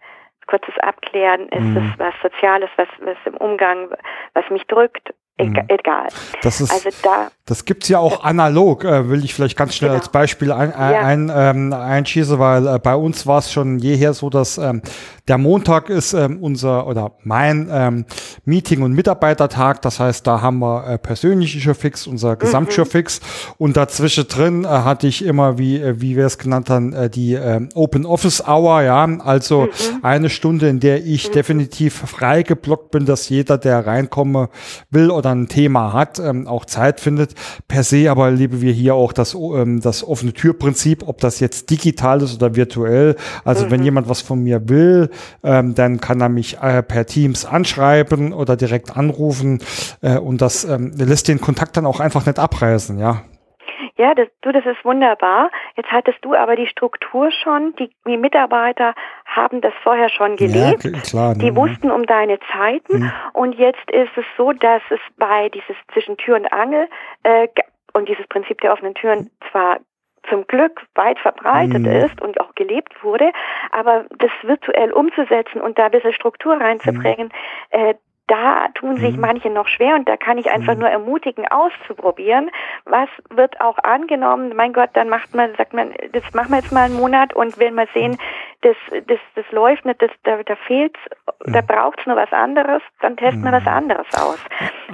[0.46, 1.76] kurzes Abklären, ist mhm.
[1.76, 3.90] es was Soziales, was, was im Umgang,
[4.32, 5.68] was mich drückt Ega mhm.
[5.68, 6.08] egal.
[6.42, 9.90] Das ist, also da, das gibt's ja auch analog, äh, will ich vielleicht ganz schnell
[9.90, 10.00] genau.
[10.00, 11.50] als Beispiel ein, ein, ja.
[11.50, 14.82] ähm, einschießen, weil äh, bei uns war es schon jeher so, dass ähm,
[15.28, 18.04] der Montag ist ähm, unser oder mein ähm,
[18.44, 19.82] Meeting- und Mitarbeitertag.
[19.82, 22.38] Das heißt, da haben wir äh, persönliche Fix, unser mhm.
[22.38, 23.20] Gesamtschurfix.
[23.20, 23.54] Mhm.
[23.58, 27.10] Und dazwischen drin äh, hatte ich immer, wie, äh, wie wir es genannt haben, äh,
[27.10, 29.04] die äh, Open Office Hour, ja.
[29.24, 29.68] Also mhm.
[30.02, 31.32] eine Stunde, in der ich mhm.
[31.32, 34.48] definitiv frei geblockt bin, dass jeder, der reinkommen
[34.90, 37.34] will oder dann ein Thema hat, ähm, auch Zeit findet.
[37.68, 41.70] Per se aber leben wir hier auch das, ähm, das offene Türprinzip, ob das jetzt
[41.70, 43.16] digital ist oder virtuell.
[43.44, 43.70] Also mhm.
[43.70, 45.10] wenn jemand was von mir will,
[45.42, 49.60] ähm, dann kann er mich äh, per Teams anschreiben oder direkt anrufen
[50.00, 53.22] äh, und das ähm, lässt den Kontakt dann auch einfach nicht abreißen, ja.
[53.96, 55.50] Ja, das, du, das ist wunderbar.
[55.76, 57.74] Jetzt hattest du aber die Struktur schon.
[57.76, 58.94] Die, die Mitarbeiter
[59.26, 60.84] haben das vorher schon gelebt.
[60.84, 61.38] Ja, klar, ne?
[61.38, 63.00] Die wussten um deine Zeiten.
[63.00, 63.12] Mhm.
[63.32, 66.88] Und jetzt ist es so, dass es bei dieses zwischen Tür und Angel
[67.22, 67.48] äh,
[67.92, 69.78] und dieses Prinzip der offenen Türen zwar
[70.28, 71.86] zum Glück weit verbreitet mhm.
[71.86, 73.32] ist und auch gelebt wurde,
[73.70, 77.28] aber das virtuell umzusetzen und da ein bisschen Struktur reinzubringen,
[77.72, 77.78] mhm.
[77.78, 77.94] äh,
[78.28, 79.22] da tun sich mhm.
[79.22, 80.80] manche noch schwer und da kann ich einfach mhm.
[80.80, 82.50] nur ermutigen, auszuprobieren.
[82.84, 84.54] Was wird auch angenommen?
[84.54, 87.58] Mein Gott, dann macht man, sagt man, das machen wir jetzt mal einen Monat und
[87.58, 88.16] wenn wir sehen,
[88.60, 88.76] das,
[89.06, 90.96] das, das läuft nicht, das, da, da fehlt,
[91.46, 91.66] da mhm.
[91.66, 93.68] braucht es nur was anderes, dann testen wir was mhm.
[93.68, 94.38] anderes aus.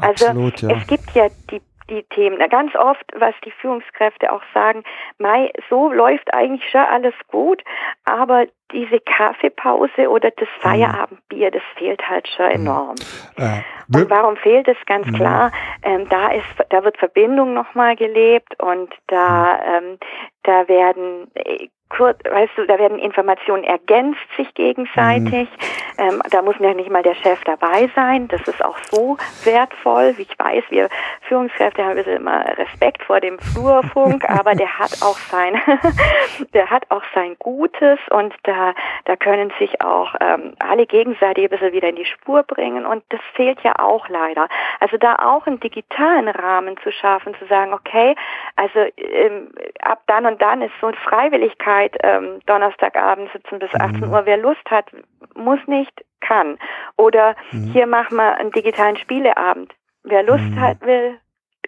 [0.01, 0.70] Also Absolut, ja.
[0.70, 1.61] es gibt ja die
[1.91, 2.39] die Themen.
[2.49, 4.85] Ganz oft, was die Führungskräfte auch sagen,
[5.18, 7.62] Mai, so läuft eigentlich schon alles gut,
[8.05, 10.62] aber diese Kaffeepause oder das mhm.
[10.62, 12.53] Feierabendbier, das fehlt halt schon mhm.
[12.53, 12.95] enorm.
[13.37, 13.62] Äh,
[13.93, 14.77] und warum fehlt es?
[14.87, 15.14] Ganz mhm.
[15.14, 15.53] klar,
[15.83, 19.99] ähm, da ist, da wird Verbindung nochmal gelebt und da, ähm,
[20.43, 25.49] da werden äh, kurz, weißt du, da werden Informationen ergänzt sich gegenseitig.
[25.49, 25.85] Mhm.
[25.97, 28.27] Ähm, da muss ja nicht mal der Chef dabei sein.
[28.29, 30.14] Das ist auch so wertvoll.
[30.16, 30.89] Wie ich weiß, wir
[31.22, 35.61] Führungskräfte haben ein bisschen immer Respekt vor dem Flurfunk, aber der hat auch sein,
[36.55, 38.64] der hat auch sein Gutes und da,
[39.05, 43.05] da können sich auch ähm, alle gegenseitig ein bisschen wieder in die Spur bringen und
[43.11, 44.49] das fehlt ja auch leider.
[44.81, 48.15] Also da auch einen digitalen Rahmen zu schaffen, zu sagen, okay,
[48.57, 49.53] also ähm,
[49.83, 54.12] ab dann und dann ist so eine Freiwilligkeit ähm, Donnerstagabend sitzen bis 18 mhm.
[54.12, 54.23] Uhr.
[54.25, 54.87] Wer Lust hat,
[55.35, 56.59] muss nicht, kann.
[56.97, 57.73] Oder mhm.
[57.73, 59.75] hier machen wir einen digitalen Spieleabend.
[60.03, 60.61] Wer Lust mhm.
[60.61, 61.19] hat, will,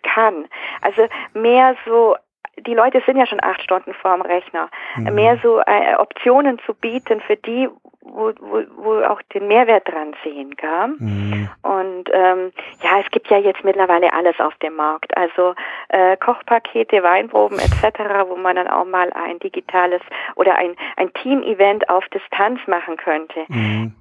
[0.03, 0.47] kann.
[0.83, 2.17] Also mehr so
[2.59, 4.69] die Leute sind ja schon acht Stunden vorm Rechner.
[4.97, 5.15] Mhm.
[5.15, 7.69] Mehr so äh, Optionen zu bieten für die,
[8.01, 10.89] wo, wo, wo auch den Mehrwert dran sehen, gell?
[10.99, 11.49] Mhm.
[11.63, 12.53] Und ähm,
[12.83, 15.17] ja, es gibt ja jetzt mittlerweile alles auf dem Markt.
[15.17, 15.55] Also
[15.89, 17.99] äh, Kochpakete, Weinproben etc.,
[18.29, 20.03] wo man dann auch mal ein digitales
[20.37, 23.45] oder ein, ein Team-Event auf Distanz machen könnte.
[23.49, 23.95] Mhm.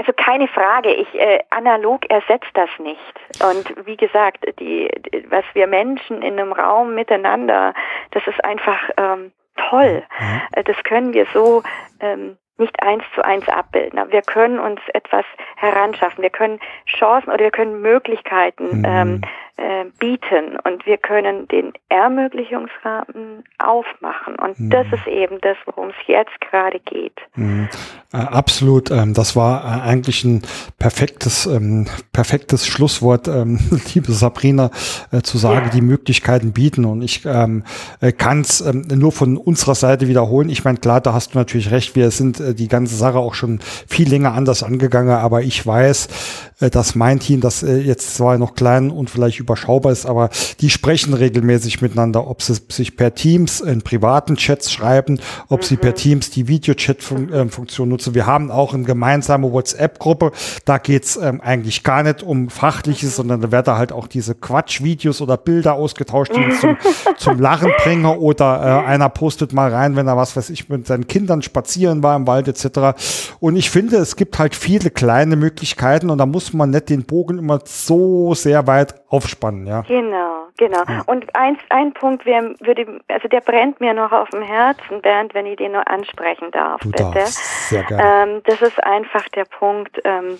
[0.00, 3.20] Also keine Frage, ich äh, analog ersetzt das nicht.
[3.42, 4.90] Und wie gesagt, die,
[5.28, 7.74] was wir Menschen in einem Raum miteinander,
[8.12, 9.30] das ist einfach ähm,
[9.68, 10.02] toll.
[10.18, 10.40] Mhm.
[10.52, 11.62] Äh, das können wir so
[12.00, 13.98] ähm, nicht eins zu eins abbilden.
[13.98, 15.26] Aber wir können uns etwas
[15.56, 16.22] heranschaffen.
[16.22, 18.84] Wir können Chancen oder wir können Möglichkeiten mhm.
[18.86, 19.20] ähm,
[19.56, 24.36] äh, bieten und wir können den Ermöglichungsrahmen aufmachen.
[24.36, 24.70] Und mhm.
[24.70, 27.18] das ist eben das, worum es jetzt gerade geht.
[27.34, 27.68] Mhm.
[28.12, 28.90] Äh, absolut.
[28.90, 30.42] Ähm, das war äh, eigentlich ein
[30.78, 33.58] perfektes, ähm, perfektes Schlusswort, ähm,
[33.94, 34.70] liebe Sabrina,
[35.12, 35.70] äh, zu sagen, ja.
[35.70, 36.84] die Möglichkeiten bieten.
[36.84, 37.64] Und ich ähm,
[38.00, 40.48] äh, kann es ähm, nur von unserer Seite wiederholen.
[40.48, 41.96] Ich meine, klar, da hast du natürlich recht.
[41.96, 45.10] Wir sind äh, die ganze Sache auch schon viel länger anders angegangen.
[45.10, 49.92] Aber ich weiß, dass mein Team, das äh, jetzt zwar noch klein und vielleicht überschaubar
[49.92, 50.28] ist, aber
[50.60, 55.64] die sprechen regelmäßig miteinander, ob sie sich per Teams in privaten Chats schreiben, ob mhm.
[55.64, 55.96] sie per mhm.
[55.96, 58.14] Teams die Videochat-Funktion äh, nutzen.
[58.14, 60.32] Wir haben auch eine gemeinsame WhatsApp-Gruppe.
[60.66, 65.22] Da geht's ähm, eigentlich gar nicht um Fachliches, sondern da werden halt auch diese Quatsch-Videos
[65.22, 66.76] oder Bilder ausgetauscht, die zum,
[67.16, 70.86] zum Lachen bringen oder äh, einer postet mal rein, wenn er was weiß ich mit
[70.86, 73.00] seinen Kindern spazieren war im Wald etc.
[73.38, 77.04] Und ich finde, es gibt halt viele kleine Möglichkeiten und da muss man nicht den
[77.04, 79.82] Bogen immer so sehr weit aufspannen, ja.
[79.82, 80.82] Genau, genau.
[80.88, 81.02] Ja.
[81.06, 85.34] Und eins, ein Punkt wär, würde, also der brennt mir noch auf dem Herzen, Bernd,
[85.34, 87.04] wenn ich den nur ansprechen darf, du bitte.
[87.04, 87.68] Darfst.
[87.68, 88.32] Sehr gerne.
[88.32, 90.38] Ähm, das ist einfach der Punkt ähm,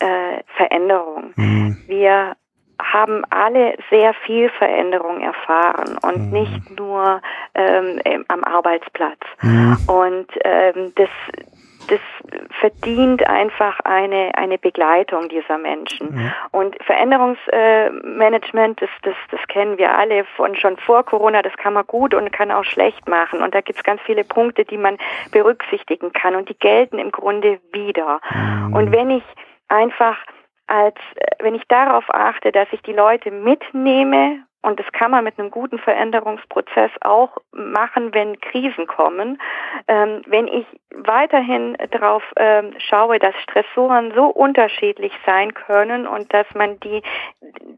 [0.00, 1.32] äh, Veränderung.
[1.36, 1.76] Mhm.
[1.86, 2.36] Wir
[2.80, 6.32] haben alle sehr viel Veränderung erfahren und mhm.
[6.32, 7.20] nicht nur
[7.54, 9.20] ähm, am Arbeitsplatz.
[9.42, 9.76] Mhm.
[9.86, 11.08] Und ähm, das
[11.88, 12.00] das
[12.60, 16.14] verdient einfach eine, eine Begleitung dieser Menschen.
[16.14, 16.32] Mhm.
[16.50, 21.86] Und Veränderungsmanagement, das, das, das kennen wir alle von schon vor Corona, das kann man
[21.86, 23.42] gut und kann auch schlecht machen.
[23.42, 24.98] Und da gibt es ganz viele Punkte, die man
[25.30, 28.20] berücksichtigen kann und die gelten im Grunde wieder.
[28.30, 28.74] Mhm.
[28.74, 29.24] Und wenn ich
[29.68, 30.18] einfach
[30.66, 30.96] als,
[31.40, 35.50] wenn ich darauf achte, dass ich die Leute mitnehme und das kann man mit einem
[35.50, 39.38] guten Veränderungsprozess auch machen, wenn Krisen kommen.
[39.88, 46.46] Ähm, wenn ich weiterhin darauf ähm, schaue, dass Stressoren so unterschiedlich sein können und dass
[46.54, 47.02] man die,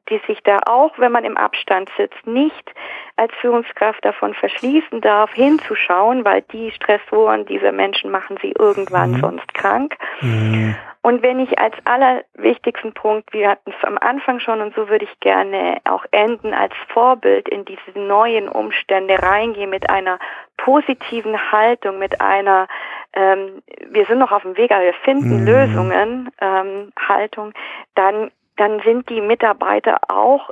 [0.09, 2.72] die sich da auch, wenn man im Abstand sitzt, nicht
[3.16, 9.20] als Führungskraft davon verschließen darf, hinzuschauen, weil die Stressoren dieser Menschen machen sie irgendwann mhm.
[9.20, 9.97] sonst krank.
[10.20, 10.76] Mhm.
[11.07, 15.04] Und wenn ich als allerwichtigsten Punkt, wir hatten es am Anfang schon und so würde
[15.04, 20.18] ich gerne auch enden, als Vorbild in diese neuen Umstände reingehen mit einer
[20.57, 22.66] positiven Haltung, mit einer
[23.12, 25.46] ähm, wir sind noch auf dem Weg, aber wir finden mhm.
[25.46, 27.52] Lösungen ähm, Haltung,
[27.94, 30.50] dann dann sind die Mitarbeiter auch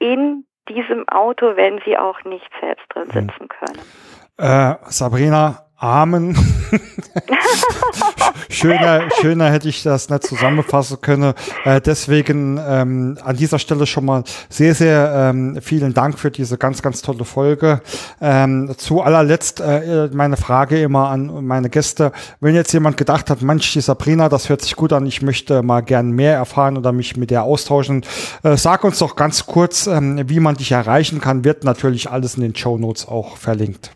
[0.00, 3.28] in diesem Auto, wenn sie auch nicht selbst drin mhm.
[3.28, 3.78] sitzen können.
[4.36, 6.36] Äh, Sabrina, Amen.
[8.48, 11.34] schöner, schöner hätte ich das nicht zusammenfassen können.
[11.64, 16.56] Äh, deswegen ähm, an dieser Stelle schon mal sehr, sehr ähm, vielen Dank für diese
[16.56, 17.80] ganz, ganz tolle Folge.
[18.20, 22.12] Ähm, zu allerletzt äh, meine Frage immer an meine Gäste.
[22.38, 25.64] Wenn jetzt jemand gedacht hat, Mensch, die Sabrina, das hört sich gut an, ich möchte
[25.64, 28.04] mal gern mehr erfahren oder mich mit der austauschen,
[28.44, 31.42] äh, sag uns doch ganz kurz, ähm, wie man dich erreichen kann.
[31.42, 33.90] Wird natürlich alles in den Show Notes auch verlinkt.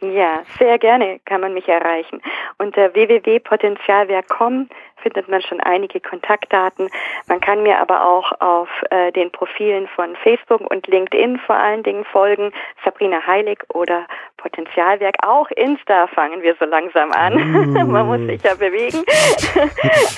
[0.00, 2.22] Ja, sehr gerne kann man mich erreichen.
[2.56, 4.68] Unter www.potenzialwerk.com
[5.02, 6.88] findet man schon einige Kontaktdaten.
[7.26, 11.82] Man kann mir aber auch auf äh, den Profilen von Facebook und LinkedIn vor allen
[11.82, 12.52] Dingen folgen,
[12.84, 14.06] Sabrina Heilig oder
[14.40, 15.16] Potenzialwerk.
[15.24, 17.34] Auch Insta fangen wir so langsam an.
[17.90, 19.04] Man muss sich ja bewegen.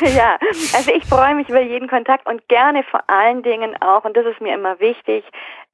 [0.16, 0.38] ja,
[0.74, 4.26] also ich freue mich über jeden Kontakt und gerne vor allen Dingen auch, und das
[4.26, 5.24] ist mir immer wichtig,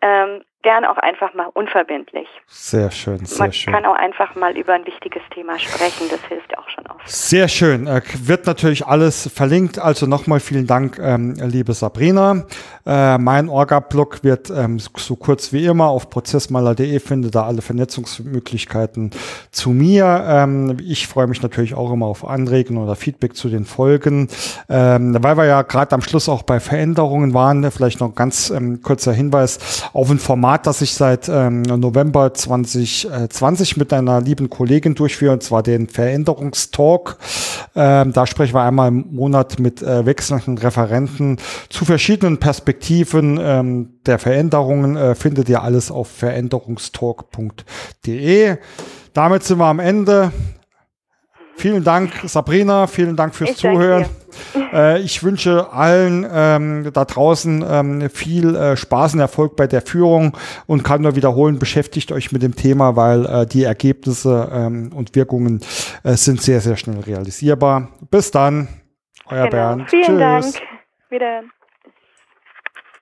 [0.01, 2.29] ähm, gerne auch einfach mal unverbindlich.
[2.47, 3.73] Sehr schön, sehr Man schön.
[3.73, 7.09] Man kann auch einfach mal über ein wichtiges Thema sprechen, das hilft auch schon oft.
[7.09, 12.45] Sehr schön, äh, wird natürlich alles verlinkt, also nochmal vielen Dank, ähm, liebe Sabrina.
[12.85, 18.38] Äh, mein Orga-Blog wird ähm, so kurz wie immer auf prozessmaler.de, findet da alle Vernetzungsmöglichkeiten
[19.51, 20.25] zu mir.
[20.27, 24.29] Ähm, ich freue mich natürlich auch immer auf Anregungen oder Feedback zu den Folgen,
[24.69, 28.83] ähm, weil wir ja gerade am Schluss auch bei Veränderungen waren, vielleicht noch ganz ähm,
[28.83, 29.59] kurzer Hinweis
[29.93, 35.43] auf ein Format, das ich seit ähm, November 2020 mit einer lieben Kollegin durchführe, und
[35.43, 37.19] zwar den Veränderungstalk.
[37.75, 43.91] Ähm, da sprechen wir einmal im Monat mit äh, wechselnden Referenten zu verschiedenen Perspektiven ähm,
[44.07, 44.97] der Veränderungen.
[44.97, 48.28] Äh, findet ihr alles auf veränderungstalk.de.
[49.15, 50.33] Damit sind wir am Ende.
[51.57, 52.87] Vielen Dank, Sabrina.
[52.87, 54.07] Vielen Dank fürs ich Zuhören.
[54.73, 59.83] Äh, ich wünsche allen ähm, da draußen ähm, viel äh, Spaß und Erfolg bei der
[59.83, 64.93] Führung und kann nur wiederholen, beschäftigt euch mit dem Thema, weil äh, die Ergebnisse ähm,
[64.95, 65.61] und Wirkungen
[66.05, 67.89] äh, sind sehr, sehr schnell realisierbar.
[68.11, 68.69] Bis dann,
[69.27, 69.51] euer genau.
[69.51, 69.91] Bernd.
[69.91, 70.53] Vielen Tschüss.
[70.53, 70.55] Dank.
[71.11, 71.43] Wieder.